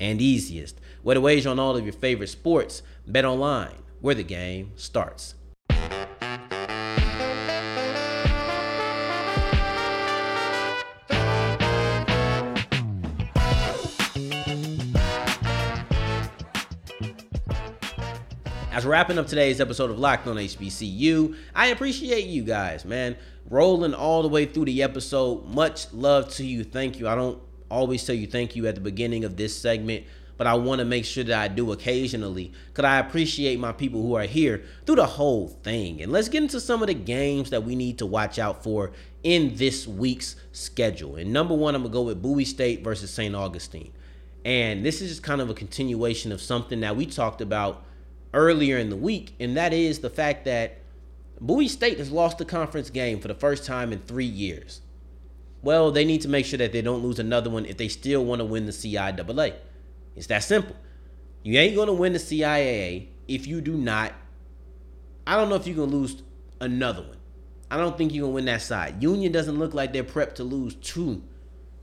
and 0.00 0.22
easiest. 0.22 0.80
Way 1.04 1.12
to 1.12 1.20
wager 1.20 1.50
on 1.50 1.58
all 1.58 1.76
of 1.76 1.84
your 1.84 1.92
favorite 1.92 2.28
sports, 2.28 2.82
bet 3.06 3.26
online 3.26 3.74
where 4.00 4.14
the 4.14 4.22
game 4.22 4.72
starts. 4.74 5.34
As 18.72 18.84
we're 18.84 18.92
wrapping 18.92 19.18
up 19.18 19.26
today's 19.26 19.60
episode 19.60 19.90
of 19.90 19.98
Locked 19.98 20.26
on 20.26 20.36
HBCU, 20.36 21.36
I 21.54 21.66
appreciate 21.66 22.24
you 22.24 22.42
guys, 22.44 22.86
man. 22.86 23.14
Rolling 23.50 23.92
all 23.92 24.22
the 24.22 24.28
way 24.28 24.46
through 24.46 24.64
the 24.64 24.82
episode. 24.82 25.44
Much 25.44 25.92
love 25.92 26.30
to 26.36 26.46
you. 26.46 26.64
Thank 26.64 26.98
you. 26.98 27.06
I 27.08 27.14
don't 27.14 27.38
always 27.70 28.04
tell 28.06 28.14
you 28.14 28.26
thank 28.26 28.56
you 28.56 28.66
at 28.66 28.74
the 28.74 28.80
beginning 28.80 29.24
of 29.24 29.36
this 29.36 29.54
segment, 29.54 30.06
but 30.36 30.46
I 30.46 30.54
want 30.54 30.80
to 30.80 30.84
make 30.84 31.04
sure 31.04 31.24
that 31.24 31.38
I 31.38 31.48
do 31.48 31.72
occasionally 31.72 32.52
because 32.68 32.84
I 32.84 32.98
appreciate 32.98 33.58
my 33.58 33.72
people 33.72 34.02
who 34.02 34.14
are 34.14 34.24
here 34.24 34.64
through 34.86 34.96
the 34.96 35.06
whole 35.06 35.48
thing. 35.48 36.02
And 36.02 36.10
let's 36.12 36.28
get 36.28 36.42
into 36.42 36.60
some 36.60 36.82
of 36.82 36.88
the 36.88 36.94
games 36.94 37.50
that 37.50 37.64
we 37.64 37.74
need 37.76 37.98
to 37.98 38.06
watch 38.06 38.38
out 38.38 38.62
for 38.62 38.92
in 39.22 39.54
this 39.56 39.86
week's 39.86 40.36
schedule. 40.52 41.16
And 41.16 41.32
number 41.32 41.54
one, 41.54 41.74
I'm 41.74 41.82
going 41.82 41.92
to 41.92 41.94
go 41.94 42.02
with 42.02 42.22
Bowie 42.22 42.44
State 42.44 42.82
versus 42.82 43.10
St. 43.10 43.34
Augustine. 43.34 43.92
And 44.44 44.84
this 44.84 45.00
is 45.00 45.08
just 45.08 45.22
kind 45.22 45.40
of 45.40 45.48
a 45.48 45.54
continuation 45.54 46.32
of 46.32 46.40
something 46.40 46.80
that 46.80 46.96
we 46.96 47.06
talked 47.06 47.40
about 47.40 47.84
earlier 48.34 48.76
in 48.76 48.90
the 48.90 48.96
week, 48.96 49.34
and 49.40 49.56
that 49.56 49.72
is 49.72 50.00
the 50.00 50.10
fact 50.10 50.44
that 50.44 50.78
Bowie 51.40 51.68
State 51.68 51.98
has 51.98 52.10
lost 52.10 52.38
the 52.38 52.44
conference 52.44 52.90
game 52.90 53.20
for 53.20 53.28
the 53.28 53.34
first 53.34 53.64
time 53.64 53.92
in 53.92 54.00
three 54.00 54.24
years. 54.26 54.80
Well, 55.62 55.90
they 55.90 56.04
need 56.04 56.20
to 56.22 56.28
make 56.28 56.44
sure 56.44 56.58
that 56.58 56.72
they 56.72 56.82
don't 56.82 57.02
lose 57.02 57.18
another 57.18 57.48
one 57.48 57.64
if 57.64 57.78
they 57.78 57.88
still 57.88 58.24
want 58.24 58.40
to 58.40 58.44
win 58.44 58.66
the 58.66 58.72
CIAA. 58.72 59.54
It's 60.16 60.26
that 60.28 60.42
simple. 60.42 60.76
You 61.42 61.58
ain't 61.58 61.74
to 61.74 61.92
win 61.92 62.12
the 62.12 62.18
CIAA 62.18 63.08
if 63.28 63.46
you 63.46 63.60
do 63.60 63.76
not. 63.76 64.12
I 65.26 65.36
don't 65.36 65.48
know 65.48 65.56
if 65.56 65.66
you're 65.66 65.76
to 65.76 65.82
lose 65.82 66.22
another 66.60 67.02
one. 67.02 67.18
I 67.70 67.76
don't 67.76 67.98
think 67.98 68.12
you're 68.12 68.26
to 68.26 68.32
win 68.32 68.44
that 68.46 68.62
side. 68.62 69.02
Union 69.02 69.32
doesn't 69.32 69.58
look 69.58 69.74
like 69.74 69.92
they're 69.92 70.04
prepped 70.04 70.34
to 70.34 70.44
lose 70.44 70.74
two 70.76 71.22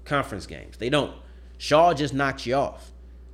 conference 0.05 0.45
games. 0.45 0.77
They 0.77 0.89
don't. 0.89 1.13
Shaw 1.57 1.93
just 1.93 2.13
knocked 2.13 2.45
you 2.45 2.55
off. 2.55 2.91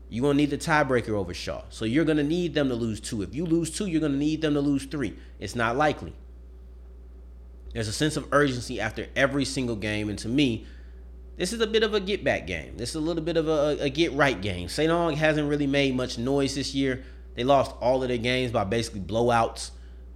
You're 0.09 0.31
to 0.31 0.37
need 0.37 0.49
the 0.49 0.57
tiebreaker 0.57 1.09
over 1.09 1.33
Shaw. 1.33 1.63
So 1.69 1.85
you're 1.85 2.05
to 2.05 2.23
need 2.23 2.53
them 2.53 2.69
to 2.69 2.75
lose 2.75 2.99
two. 2.99 3.21
If 3.21 3.35
you 3.35 3.45
lose 3.45 3.69
two, 3.69 3.87
you're 3.87 4.01
to 4.01 4.09
need 4.09 4.41
them 4.41 4.53
to 4.53 4.61
lose 4.61 4.85
three. 4.85 5.17
It's 5.39 5.55
not 5.55 5.75
likely. 5.75 6.13
There's 7.73 7.89
a 7.89 7.93
sense 7.93 8.15
of 8.17 8.27
urgency 8.31 8.79
after 8.79 9.07
every 9.15 9.45
single 9.45 9.75
game. 9.75 10.09
And 10.09 10.17
to 10.19 10.29
me, 10.29 10.65
this 11.37 11.53
is 11.53 11.61
a 11.61 11.67
bit 11.67 11.83
of 11.83 11.93
a 11.93 11.99
get 11.99 12.23
back 12.23 12.47
game. 12.47 12.75
This 12.77 12.89
is 12.89 12.95
a 12.95 12.99
little 12.99 13.23
bit 13.23 13.37
of 13.37 13.47
a, 13.47 13.77
a 13.79 13.89
get 13.89 14.13
right 14.13 14.39
game. 14.39 14.67
St. 14.67 14.91
Aug 14.91 15.15
hasn't 15.15 15.47
really 15.47 15.67
made 15.67 15.95
much 15.95 16.17
noise 16.17 16.55
this 16.55 16.73
year. 16.73 17.03
They 17.35 17.43
lost 17.43 17.75
all 17.79 18.01
of 18.01 18.09
their 18.09 18.17
games 18.17 18.51
by 18.51 18.63
basically 18.63 19.01
blowouts. 19.01 19.71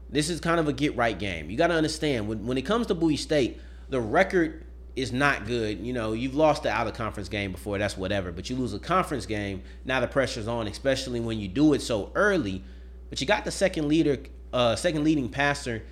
This 0.10 0.30
is 0.30 0.40
kind 0.40 0.60
of 0.60 0.68
a 0.68 0.74
get 0.74 0.98
right 0.98 1.18
game. 1.18 1.50
You 1.50 1.58
got 1.58 1.68
to 1.68 1.76
understand 1.76 2.28
when 2.28 2.46
when 2.46 2.58
it 2.58 2.64
comes 2.64 2.88
to 2.88 2.96
Bowie 2.96 3.18
State, 3.18 3.62
the 3.90 4.02
record 4.02 4.66
is 4.96 5.14
not 5.14 5.46
good. 5.46 5.86
You 5.86 5.94
know, 5.94 6.14
you've 6.14 6.36
lost 6.36 6.64
the 6.64 6.70
out 6.70 6.88
of 6.88 6.96
conference 6.96 7.30
game 7.30 7.52
before, 7.52 7.78
that's 7.78 7.96
whatever. 7.96 8.32
But 8.32 8.50
you 8.50 8.56
lose 8.56 8.74
a 8.74 8.80
conference 8.80 9.26
game, 9.26 9.64
now 9.86 10.00
the 10.00 10.08
pressure's 10.08 10.48
on, 10.48 10.68
especially 10.68 11.20
when 11.20 11.40
you 11.40 11.48
do 11.48 11.74
it 11.74 11.82
so 11.82 12.12
early. 12.16 12.64
But 13.10 13.22
you 13.22 13.28
got 13.28 13.46
the 13.46 13.52
second 13.52 13.88
leader, 13.88 14.18
uh, 14.52 14.76
second 14.76 15.04
leading 15.04 15.30
passer 15.30 15.84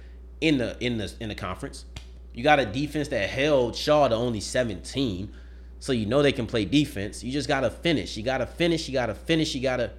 in 0.42 0.58
the 0.58 0.76
in 0.80 0.98
the 0.98 1.14
in 1.20 1.30
the 1.30 1.36
conference. 1.36 1.86
You 2.34 2.44
got 2.44 2.60
a 2.60 2.66
defense 2.66 3.08
that 3.10 3.30
held 3.30 3.76
Shaw 3.76 4.08
to 4.08 4.16
only 4.16 4.40
17. 4.40 5.32
So 5.80 5.94
you 5.94 6.06
know 6.06 6.22
they 6.22 6.32
can 6.32 6.46
play 6.46 6.66
defense. 6.66 7.24
You 7.24 7.32
just 7.32 7.48
gotta 7.48 7.70
finish. 7.70 8.18
You 8.18 8.24
gotta 8.24 8.46
finish. 8.46 8.88
You 8.88 8.94
gotta 8.94 9.16
finish. 9.16 9.56
You 9.56 9.62
gotta 9.62 9.92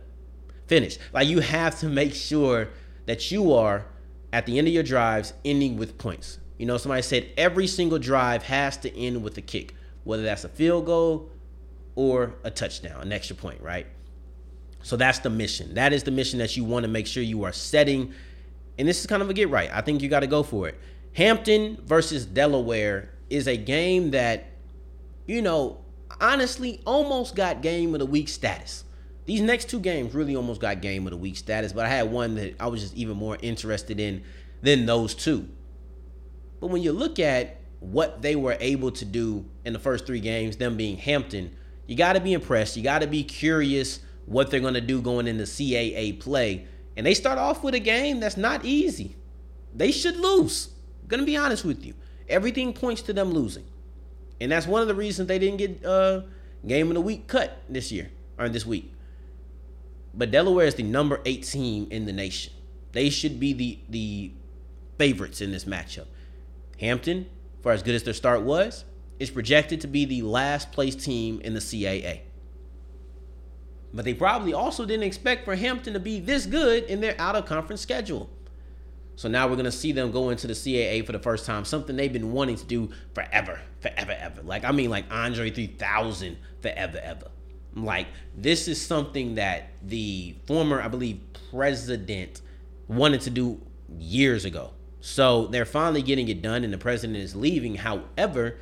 finish. 0.67 0.99
Like 1.13 1.29
you 1.29 1.41
have 1.41 1.79
to 1.81 1.89
make 1.89 2.15
sure 2.15 2.69
that 3.07 3.31
you 3.31 3.53
are 3.53 3.87
at 4.33 4.47
the 4.47 4.59
end 4.59 4.69
of 4.69 4.75
your 4.75 4.83
drives 4.83 5.33
ending 5.45 5.77
with 5.77 5.99
points. 5.99 6.39
You 6.59 6.67
know, 6.67 6.77
somebody 6.77 7.03
said 7.03 7.29
every 7.37 7.67
single 7.67 7.99
drive 7.99 8.43
has 8.45 8.77
to 8.79 8.95
end 8.97 9.23
with 9.23 9.37
a 9.39 9.41
kick, 9.41 9.75
whether 10.05 10.23
that's 10.23 10.45
a 10.45 10.49
field 10.49 10.87
goal 10.87 11.31
or 11.95 12.35
a 12.45 12.51
touchdown, 12.51 13.03
an 13.03 13.13
extra 13.13 13.35
point, 13.35 13.61
right? 13.63 13.87
So 14.83 14.97
that's 14.97 15.19
the 15.19 15.31
mission. 15.31 15.75
That 15.75 15.93
is 15.93 16.03
the 16.03 16.11
mission 16.11 16.39
that 16.39 16.57
you 16.57 16.65
want 16.65 16.85
to 16.85 16.89
make 16.89 17.07
sure 17.07 17.23
you 17.23 17.45
are 17.45 17.53
setting. 17.53 18.13
And 18.79 18.87
this 18.87 19.01
is 19.01 19.07
kind 19.07 19.23
of 19.23 19.31
a 19.31 19.35
get 19.35 19.51
right. 19.51 19.71
I 19.73 19.81
think 19.81 20.03
you 20.03 20.09
got 20.09 20.21
to 20.21 20.27
go 20.27 20.43
for 20.43 20.69
it. 20.69 20.79
Hampton 21.13 21.79
versus 21.85 22.25
Delaware 22.25 23.11
is 23.29 23.47
a 23.47 23.57
game 23.57 24.11
that, 24.13 24.47
you 25.27 25.43
know, 25.43 25.79
honestly 26.21 26.81
almost 26.87 27.35
got 27.35 27.63
game 27.63 27.95
of 27.95 28.01
the 28.01 28.07
week 28.07 28.29
status. 28.29 28.85
These 29.27 29.43
next 29.43 29.69
two 29.69 29.81
games 29.81 30.15
really 30.15 30.35
almost 30.35 30.61
got 30.61 30.81
game 30.81 31.07
of 31.07 31.13
the 31.13 31.17
week 31.17 31.37
status, 31.37 31.73
but 31.73 31.87
I 31.87 31.89
had 31.89 32.11
one 32.11 32.35
that 32.37 32.57
I 32.59 32.67
was 32.67 32.81
just 32.81 32.95
even 32.95 33.17
more 33.17 33.39
interested 33.43 34.01
in 34.01 34.25
than 34.63 34.87
those 34.87 35.15
two. 35.15 35.49
But 36.61 36.69
when 36.69 36.83
you 36.83 36.93
look 36.93 37.19
at 37.19 37.57
what 37.81 38.23
they 38.23 38.37
were 38.37 38.57
able 38.61 38.91
to 38.93 39.05
do 39.05 39.47
in 39.65 39.73
the 39.73 39.79
first 39.79 40.07
three 40.07 40.21
games, 40.21 40.57
them 40.57 40.77
being 40.77 40.97
Hampton, 40.97 41.57
you 41.87 41.97
got 41.97 42.13
to 42.15 42.21
be 42.21 42.33
impressed. 42.33 42.77
You 42.77 42.83
got 42.83 43.01
to 43.01 43.07
be 43.07 43.25
curious 43.25 44.01
what 44.27 44.51
they're 44.51 44.61
going 44.61 44.75
to 44.75 44.81
do 44.81 45.01
going 45.01 45.27
into 45.27 45.45
CAA 45.45 46.21
play. 46.21 46.67
And 46.97 47.07
they 47.07 47.15
start 47.15 47.39
off 47.39 47.63
with 47.63 47.75
a 47.75 47.81
game 47.81 48.21
that's 48.21 48.37
not 48.37 48.65
easy. 48.65 49.17
They 49.75 49.91
should 49.91 50.17
lose. 50.17 50.69
To 51.11 51.25
be 51.25 51.37
honest 51.37 51.65
with 51.65 51.85
you. 51.85 51.95
Everything 52.29 52.73
points 52.73 53.03
to 53.03 53.13
them 53.13 53.33
losing. 53.33 53.65
And 54.41 54.53
that's 54.53 54.67
one 54.67 54.81
of 54.81 54.89
the 54.89 54.95
reasons 54.95 55.29
they 55.29 55.39
didn't 55.39 55.59
get 55.59 55.85
uh, 55.85 56.23
game 56.67 56.89
of 56.89 56.95
the 56.95 57.01
week 57.01 57.27
cut 57.27 57.63
this 57.69 57.93
year 57.93 58.11
or 58.39 58.49
this 58.49 58.65
week. 58.65 58.93
But 60.15 60.31
Delaware 60.31 60.67
is 60.67 60.77
the 60.77 60.83
number 60.83 61.21
eight 61.25 61.45
team 61.45 61.89
in 61.91 62.07
the 62.07 62.13
nation. 62.13 62.53
They 62.93 63.11
should 63.11 63.39
be 63.39 63.53
the 63.53 63.79
the 63.89 64.33
favorites 64.99 65.41
in 65.41 65.53
this 65.53 65.65
matchup. 65.65 66.07
Hampton, 66.81 67.27
for 67.63 67.73
as 67.73 67.83
good 67.83 67.95
as 67.95 68.03
their 68.03 68.15
start 68.15 68.43
was, 68.43 68.85
is 69.19 69.31
projected 69.31 69.81
to 69.83 69.87
be 69.87 70.05
the 70.05 70.23
last 70.23 70.73
place 70.73 70.97
team 70.97 71.41
in 71.43 71.55
the 71.55 71.61
CAA. 71.61 72.21
But 73.93 74.05
they 74.05 74.15
probably 74.15 74.53
also 74.53 74.85
didn't 74.87 75.05
expect 75.05 75.45
for 75.45 75.55
Hampton 75.55 75.93
to 75.95 76.01
be 76.01 76.21
this 76.21 76.47
good 76.47 76.85
in 76.85 77.01
their 77.01 77.21
out 77.21 77.37
of 77.37 77.47
conference 77.47 77.81
schedule. 77.81 78.31
So 79.21 79.29
now 79.29 79.47
we're 79.47 79.57
gonna 79.57 79.71
see 79.71 79.93
them 79.93 80.13
go 80.13 80.31
into 80.31 80.47
the 80.47 80.55
CAA 80.55 81.05
for 81.05 81.13
the 81.13 81.19
first 81.19 81.45
time, 81.45 81.67
something 81.67 81.95
they've 81.95 82.11
been 82.11 82.33
wanting 82.33 82.57
to 82.57 82.65
do 82.65 82.89
forever, 83.13 83.61
forever, 83.81 84.17
ever. 84.19 84.41
Like 84.41 84.65
I 84.65 84.73
mean, 84.73 84.89
like 84.89 85.05
Andre 85.11 85.51
3000, 85.51 86.39
forever, 86.63 86.99
ever. 87.03 87.27
Like 87.75 88.07
this 88.35 88.67
is 88.67 88.81
something 88.81 89.35
that 89.35 89.73
the 89.83 90.37
former, 90.47 90.81
I 90.81 90.89
believe, 90.89 91.21
president 91.51 92.41
wanted 92.89 93.21
to 93.21 93.31
do 93.31 93.61
years 93.99 94.47
ago. 94.47 94.71
So 95.03 95.49
they're 95.49 95.67
finally 95.67 96.01
getting 96.01 96.29
it 96.29 96.41
done, 96.41 96.65
and 96.65 96.73
the 96.73 96.79
president 96.79 97.19
is 97.19 97.37
leaving. 97.37 97.75
However, 97.75 98.57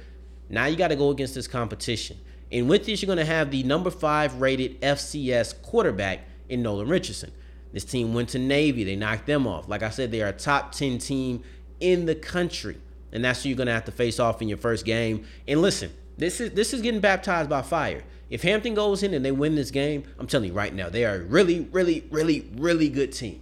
now 0.49 0.67
you 0.67 0.75
got 0.75 0.89
to 0.89 0.97
go 0.97 1.11
against 1.11 1.37
this 1.37 1.47
competition. 1.47 2.19
And 2.51 2.69
with 2.69 2.85
this, 2.85 3.01
you're 3.01 3.07
going 3.07 3.25
to 3.25 3.25
have 3.25 3.53
the 3.53 3.63
number 3.63 3.93
five 3.93 4.41
rated 4.41 4.81
FCS 4.81 5.63
quarterback 5.63 6.27
in 6.49 6.63
Nolan 6.63 6.89
Richardson. 6.89 7.31
This 7.73 7.85
team 7.85 8.15
went 8.15 8.31
to 8.31 8.39
Navy. 8.39 8.85
They 8.85 8.97
knocked 8.97 9.27
them 9.27 9.47
off. 9.47 9.69
Like 9.69 9.83
I 9.83 9.91
said, 9.91 10.11
they 10.11 10.23
are 10.23 10.29
a 10.29 10.33
top 10.33 10.73
10 10.73 10.99
team 10.99 11.43
in 11.81 12.07
the 12.07 12.15
country. 12.15 12.79
And 13.13 13.25
that's 13.25 13.43
who 13.43 13.49
you're 13.49 13.57
going 13.57 13.67
to 13.67 13.73
have 13.73 13.85
to 13.87 13.93
face 13.93 14.19
off 14.19 14.43
in 14.43 14.49
your 14.49 14.59
first 14.59 14.85
game. 14.85 15.27
And 15.47 15.63
listen, 15.63 15.93
this 16.17 16.41
is 16.41 16.53
this 16.53 16.75
is 16.75 16.83
getting 16.83 17.01
baptized 17.01 17.49
by 17.49 17.63
fire. 17.63 18.05
If 18.31 18.43
Hampton 18.43 18.75
goes 18.75 19.03
in 19.03 19.15
and 19.15 19.25
they 19.25 19.33
win 19.33 19.55
this 19.55 19.71
game, 19.71 20.05
I'm 20.19 20.27
telling 20.27 20.49
you 20.49 20.55
right 20.55 20.75
now, 20.75 20.91
they 20.91 21.05
are 21.05 21.17
a 21.17 21.25
really, 21.25 21.61
really, 21.73 22.07
really, 22.11 22.51
really 22.57 22.89
good 22.89 23.13
team. 23.13 23.41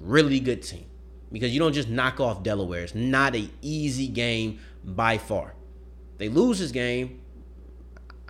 Really 0.00 0.40
good 0.40 0.62
team. 0.62 0.86
Because 1.30 1.52
you 1.52 1.58
don't 1.58 1.72
just 1.72 1.88
knock 1.88 2.20
off 2.20 2.42
Delaware. 2.42 2.84
It's 2.84 2.94
not 2.94 3.34
an 3.34 3.50
easy 3.60 4.08
game 4.08 4.60
by 4.82 5.18
far. 5.18 5.54
They 6.16 6.28
lose 6.28 6.60
this 6.60 6.70
game, 6.70 7.20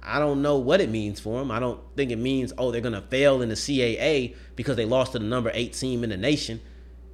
I 0.04 0.18
don't 0.18 0.42
know 0.42 0.58
what 0.58 0.80
it 0.80 0.90
means 0.90 1.18
for 1.18 1.38
them. 1.38 1.50
I 1.50 1.58
don't 1.58 1.80
think 1.96 2.10
it 2.10 2.16
means, 2.16 2.52
oh, 2.58 2.70
they're 2.70 2.82
to 2.82 3.00
fail 3.00 3.40
in 3.40 3.48
the 3.48 3.54
CAA 3.54 4.36
because 4.54 4.76
they 4.76 4.84
lost 4.84 5.12
to 5.12 5.18
the 5.18 5.24
number 5.24 5.50
eight 5.54 5.72
team 5.72 6.04
in 6.04 6.10
the 6.10 6.16
nation. 6.16 6.60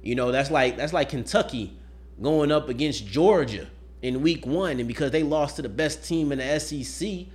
You 0.01 0.15
know, 0.15 0.31
that's 0.31 0.51
like 0.51 0.77
that's 0.77 0.93
like 0.93 1.09
Kentucky 1.09 1.77
going 2.21 2.51
up 2.51 2.69
against 2.69 3.07
Georgia 3.07 3.67
in 4.01 4.21
week 4.21 4.45
one, 4.45 4.79
and 4.79 4.87
because 4.87 5.11
they 5.11 5.23
lost 5.23 5.55
to 5.55 5.61
the 5.61 5.69
best 5.69 6.03
team 6.03 6.31
in 6.31 6.39
the 6.39 6.59
SEC, 6.59 7.27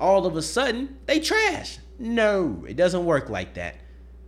all 0.00 0.26
of 0.26 0.36
a 0.36 0.42
sudden 0.42 0.98
they 1.06 1.20
trash. 1.20 1.78
No, 1.98 2.64
it 2.66 2.76
doesn't 2.76 3.04
work 3.04 3.28
like 3.28 3.54
that. 3.54 3.76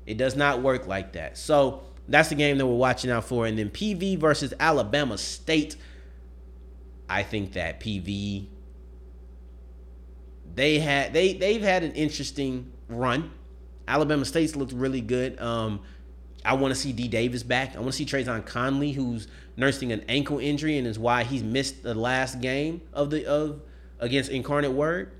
It 0.07 0.19
does 0.19 0.37
not 0.37 0.63
work 0.63 0.87
like 0.87 1.15
that. 1.15 1.37
So 1.37 1.83
that's 2.09 2.29
the 2.29 2.37
game 2.37 2.59
that 2.59 2.67
we're 2.67 2.77
watching 2.77 3.11
out 3.11 3.25
for. 3.25 3.47
And 3.47 3.59
then 3.59 3.71
PV 3.71 4.19
versus 4.19 4.55
Alabama 4.61 5.19
State. 5.19 5.77
I 7.09 7.23
think 7.23 7.55
that 7.55 7.81
PV 7.81 8.47
they 10.57 10.79
had 10.81 11.13
they 11.13 11.35
they've 11.35 11.63
had 11.63 11.85
an 11.85 11.93
interesting 11.93 12.73
run. 12.89 13.31
Alabama 13.87 14.25
State's 14.25 14.57
looked 14.57 14.73
really 14.73 15.01
good. 15.01 15.41
Um, 15.41 15.81
I 16.45 16.55
want 16.55 16.75
to 16.75 16.81
see 16.81 16.93
Dee 16.93 17.09
Davis 17.09 17.43
back. 17.43 17.77
I 17.77 17.81
want 17.81 17.93
to 17.93 17.97
see 17.97 18.07
Trazon 18.07 18.45
Conley, 18.45 18.93
who's 18.93 19.29
nursing 19.57 19.93
an 19.93 20.05
ankle 20.09 20.39
injury 20.39 20.79
and 20.79 20.87
is 20.87 20.99
why 20.99 21.25
he's 21.25 21.43
missed 21.43 21.83
the 21.83 21.95
last 21.95 22.41
game 22.41 22.81
of 22.93 23.11
the 23.11 23.27
of 23.27 23.63
against 24.01 24.31
Incarnate 24.31 24.73
Word. 24.73 25.13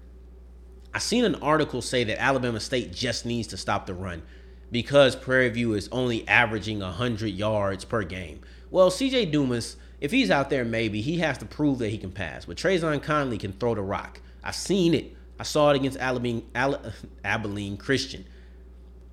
I 0.95 0.99
seen 0.99 1.25
an 1.25 1.35
article 1.37 1.83
say 1.83 2.05
that 2.05 2.21
Alabama 2.21 2.59
State 2.59 2.93
just 2.93 3.27
needs 3.27 3.49
to 3.49 3.57
stop 3.57 3.87
the 3.87 3.95
run 3.95 4.23
because 4.71 5.15
Prairie 5.15 5.51
View 5.51 5.75
is 5.75 5.89
only 5.93 6.27
averaging 6.27 6.81
100 6.81 7.27
yards 7.27 7.85
per 7.85 8.03
game. 8.03 8.41
Well, 8.71 8.91
CJ 8.91 9.31
Dumas, 9.31 9.77
if 10.01 10.11
he's 10.11 10.31
out 10.31 10.49
there, 10.49 10.65
maybe 10.65 11.03
he 11.03 11.19
has 11.19 11.39
to 11.39 11.45
prove 11.45 11.79
that 11.81 11.91
he 11.91 11.99
can 11.99 12.13
pass. 12.13 12.47
But 12.47 12.57
Trazon 12.57 13.03
Conley 13.03 13.39
can 13.39 13.53
throw 13.53 13.75
the 13.75 13.83
rock. 13.83 14.21
I've 14.43 14.57
seen 14.57 14.95
it. 14.95 15.15
I 15.39 15.43
saw 15.43 15.71
it 15.71 15.77
against 15.77 15.99
Abilene, 15.99 16.47
Abilene 17.25 17.77
Christian. 17.77 18.25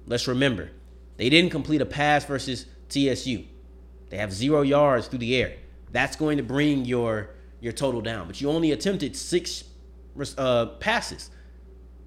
Let's 0.06 0.28
remember, 0.28 0.72
they 1.18 1.30
didn't 1.30 1.52
complete 1.52 1.82
a 1.82 1.86
pass 1.86 2.26
versus 2.26 2.66
TSU. 2.90 3.46
They 4.10 4.18
have 4.18 4.32
zero 4.34 4.62
yards 4.62 5.08
through 5.08 5.20
the 5.20 5.36
air. 5.36 5.56
That's 5.92 6.16
going 6.16 6.38
to 6.38 6.44
bring 6.44 6.86
your 6.86 7.30
your 7.62 7.72
total 7.72 8.02
down. 8.02 8.28
But 8.28 8.42
you 8.42 8.50
only 8.50 8.72
attempted 8.72 9.16
six 9.16 9.64
uh, 10.38 10.66
passes. 10.80 11.30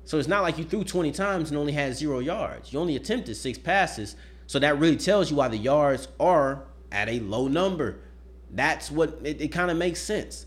So 0.04 0.18
it's 0.18 0.28
not 0.28 0.42
like 0.42 0.58
you 0.58 0.64
threw 0.64 0.84
20 0.84 1.10
times 1.12 1.50
and 1.50 1.58
only 1.58 1.72
had 1.72 1.96
zero 1.96 2.18
yards. 2.18 2.72
You 2.72 2.78
only 2.78 2.94
attempted 2.94 3.36
six 3.36 3.58
passes. 3.58 4.16
So 4.46 4.58
that 4.58 4.78
really 4.78 4.96
tells 4.96 5.30
you 5.30 5.36
why 5.36 5.48
the 5.48 5.56
yards 5.56 6.08
are 6.20 6.64
at 6.92 7.08
a 7.08 7.20
low 7.20 7.48
number. 7.48 8.00
That's 8.50 8.90
what 8.90 9.18
it, 9.24 9.40
it 9.40 9.48
kind 9.48 9.70
of 9.70 9.76
makes 9.78 10.00
sense 10.00 10.46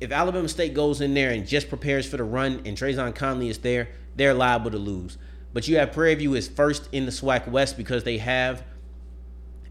if 0.00 0.12
Alabama 0.12 0.48
State 0.48 0.74
goes 0.74 1.00
in 1.00 1.14
there 1.14 1.30
and 1.30 1.46
just 1.46 1.68
prepares 1.68 2.08
for 2.08 2.16
the 2.16 2.24
run 2.24 2.62
and 2.64 2.76
Trazon 2.76 3.14
Conley 3.14 3.48
is 3.48 3.58
there, 3.58 3.88
they're 4.16 4.34
liable 4.34 4.70
to 4.70 4.78
lose. 4.78 5.18
But 5.52 5.66
you 5.66 5.78
have 5.78 5.92
Prairie 5.92 6.14
View 6.14 6.34
is 6.34 6.46
first 6.46 6.88
in 6.92 7.04
the 7.04 7.10
SWAC 7.10 7.48
West 7.48 7.76
because 7.76 8.04
they 8.04 8.18
have 8.18 8.64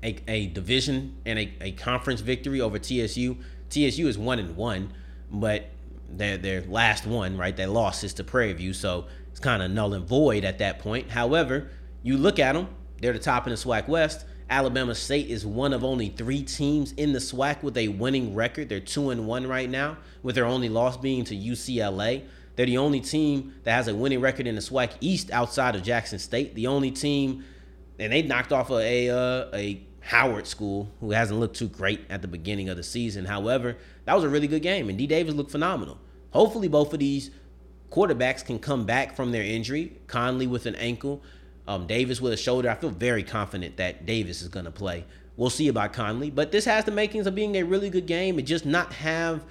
a, 0.04 0.18
a 0.28 0.48
division 0.48 1.18
and 1.26 1.40
a, 1.40 1.54
a 1.62 1.72
conference 1.74 2.22
victory 2.22 2.60
over 2.62 2.80
TSU. 2.80 3.38
TSU 3.70 4.08
is 4.08 4.18
one 4.18 4.40
and 4.40 4.56
one, 4.56 4.94
but 5.32 5.70
their 6.10 6.38
their 6.38 6.62
last 6.62 7.06
one, 7.06 7.38
right? 7.38 7.56
Their 7.56 7.68
loss 7.68 8.04
is 8.04 8.14
to 8.16 8.24
Prairie 8.24 8.54
View, 8.54 8.74
so 8.74 9.08
it's 9.30 9.40
kind 9.40 9.62
of 9.62 9.72
null 9.72 9.94
and 9.94 10.08
void 10.08 10.44
at 10.46 10.60
that 10.60 10.80
point. 10.80 11.10
However, 11.10 11.70
you 12.04 12.18
look 12.18 12.40
at 12.40 12.54
them; 12.54 12.68
they're 13.02 13.14
the 13.14 13.20
top 13.20 13.46
in 13.46 13.52
the 13.52 13.58
SWAC 13.58 13.88
West. 13.88 14.26
Alabama 14.50 14.96
State 14.96 15.30
is 15.30 15.46
one 15.46 15.74
of 15.74 15.84
only 15.84 16.10
three 16.10 16.42
teams 16.42 16.94
in 16.94 17.12
the 17.12 17.20
SWAC 17.20 17.64
with 17.64 17.78
a 17.78 17.90
winning 17.90 18.34
record. 18.34 18.70
They're 18.70 18.80
two 18.80 19.10
and 19.10 19.28
one 19.28 19.46
right 19.46 19.70
now, 19.70 19.98
with 20.24 20.36
their 20.36 20.46
only 20.46 20.70
loss 20.70 20.96
being 20.96 21.26
to 21.26 21.36
UCLA. 21.36 22.24
They're 22.56 22.66
the 22.66 22.78
only 22.78 23.02
team 23.02 23.54
that 23.64 23.74
has 23.74 23.88
a 23.88 23.96
winning 23.96 24.22
record 24.22 24.48
in 24.48 24.56
the 24.56 24.62
SWAC 24.62 24.92
East 25.02 25.32
outside 25.32 25.76
of 25.76 25.84
Jackson 25.84 26.18
State. 26.18 26.56
The 26.56 26.68
only 26.68 26.92
team, 26.92 27.44
and 28.00 28.14
they 28.14 28.22
knocked 28.22 28.54
off 28.54 28.70
a 28.70 29.08
a, 29.08 29.16
uh, 29.16 29.50
a 29.54 29.86
Howard 30.00 30.48
school 30.48 30.90
who 31.02 31.12
hasn't 31.12 31.38
looked 31.38 31.58
too 31.58 31.68
great 31.68 32.02
at 32.10 32.22
the 32.22 32.30
beginning 32.30 32.70
of 32.70 32.78
the 32.78 32.84
season. 32.84 33.26
However, 33.26 33.76
that 34.06 34.16
was 34.16 34.24
a 34.24 34.30
really 34.30 34.48
good 34.48 34.62
game, 34.62 34.88
and 34.88 34.98
Dee 34.98 35.08
Davis 35.08 35.36
looked 35.36 35.52
phenomenal. 35.52 36.00
Hopefully, 36.32 36.70
both 36.70 36.94
of 36.94 37.00
these 37.00 37.32
quarterbacks 37.92 38.46
can 38.46 38.60
come 38.60 38.86
back 38.86 39.16
from 39.16 39.34
their 39.34 39.44
injury. 39.44 39.98
Conley 40.08 40.48
with 40.48 40.66
an 40.66 40.76
ankle, 40.76 41.22
um, 41.68 41.88
Davis 41.88 42.22
with 42.22 42.34
a 42.34 42.38
shoulder. 42.38 42.70
I 42.70 42.76
feel 42.76 42.90
very 42.90 43.24
confident 43.24 43.78
that 43.78 44.06
Davis 44.06 44.42
is 44.42 44.48
going 44.48 44.66
to 44.66 44.72
play. 44.72 45.06
We'll 45.36 45.50
see 45.50 45.68
about 45.68 45.94
Conley, 45.94 46.32
but 46.32 46.52
this 46.52 46.66
has 46.66 46.86
the 46.86 46.92
makings 46.92 47.28
of 47.28 47.36
being 47.36 47.56
a 47.58 47.64
really 47.64 47.90
good 47.90 48.08
game. 48.08 48.40
It 48.40 48.44
just 48.44 48.66
not 48.66 48.94
have 48.94 49.44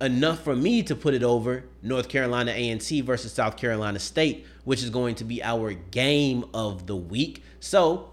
enough 0.00 0.42
for 0.44 0.54
me 0.54 0.82
to 0.84 0.94
put 0.94 1.14
it 1.14 1.22
over 1.22 1.64
North 1.82 2.08
Carolina 2.08 2.52
A&T 2.54 3.00
versus 3.00 3.32
South 3.32 3.56
Carolina 3.56 3.98
State, 3.98 4.46
which 4.64 4.82
is 4.82 4.90
going 4.90 5.14
to 5.16 5.24
be 5.24 5.42
our 5.42 5.72
game 5.72 6.44
of 6.54 6.86
the 6.86 6.96
week. 6.96 7.42
So 7.60 8.12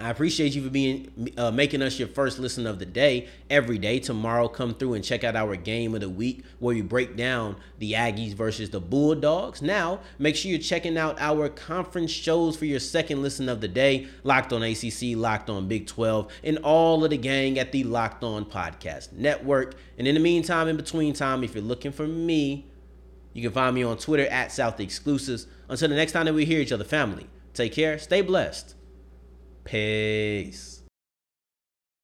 I 0.00 0.10
appreciate 0.10 0.54
you 0.54 0.64
for 0.64 0.70
being 0.70 1.32
uh, 1.36 1.50
making 1.50 1.82
us 1.82 1.98
your 1.98 2.08
first 2.08 2.38
listen 2.38 2.66
of 2.66 2.78
the 2.78 2.86
day 2.86 3.28
every 3.50 3.76
day. 3.76 3.98
Tomorrow, 3.98 4.48
come 4.48 4.74
through 4.74 4.94
and 4.94 5.04
check 5.04 5.24
out 5.24 5.36
our 5.36 5.56
game 5.56 5.94
of 5.94 6.00
the 6.00 6.08
week 6.08 6.42
where 6.58 6.74
we 6.74 6.80
break 6.80 7.16
down 7.16 7.56
the 7.78 7.92
Aggies 7.92 8.32
versus 8.32 8.70
the 8.70 8.80
Bulldogs. 8.80 9.60
Now, 9.60 10.00
make 10.18 10.36
sure 10.36 10.50
you're 10.50 10.60
checking 10.60 10.96
out 10.96 11.20
our 11.20 11.48
conference 11.48 12.10
shows 12.10 12.56
for 12.56 12.64
your 12.64 12.80
second 12.80 13.22
listen 13.22 13.48
of 13.48 13.60
the 13.60 13.68
day. 13.68 14.08
Locked 14.24 14.52
on 14.52 14.62
ACC, 14.62 15.16
Locked 15.16 15.50
on 15.50 15.68
Big 15.68 15.86
12, 15.86 16.32
and 16.44 16.58
all 16.58 17.04
of 17.04 17.10
the 17.10 17.18
gang 17.18 17.58
at 17.58 17.72
the 17.72 17.84
Locked 17.84 18.24
On 18.24 18.44
Podcast 18.44 19.12
Network. 19.12 19.74
And 19.98 20.08
in 20.08 20.14
the 20.14 20.20
meantime, 20.20 20.68
in 20.68 20.76
between 20.76 21.12
time, 21.12 21.44
if 21.44 21.54
you're 21.54 21.62
looking 21.62 21.92
for 21.92 22.06
me, 22.06 22.66
you 23.34 23.42
can 23.42 23.52
find 23.52 23.74
me 23.74 23.82
on 23.82 23.98
Twitter 23.98 24.26
at 24.26 24.50
South 24.50 24.80
Exclusives. 24.80 25.46
Until 25.68 25.88
the 25.88 25.94
next 25.94 26.12
time 26.12 26.24
that 26.24 26.34
we 26.34 26.44
hear 26.46 26.60
each 26.60 26.72
other, 26.72 26.84
family, 26.84 27.28
take 27.54 27.72
care, 27.72 27.98
stay 27.98 28.22
blessed. 28.22 28.74
Peace. 29.64 30.79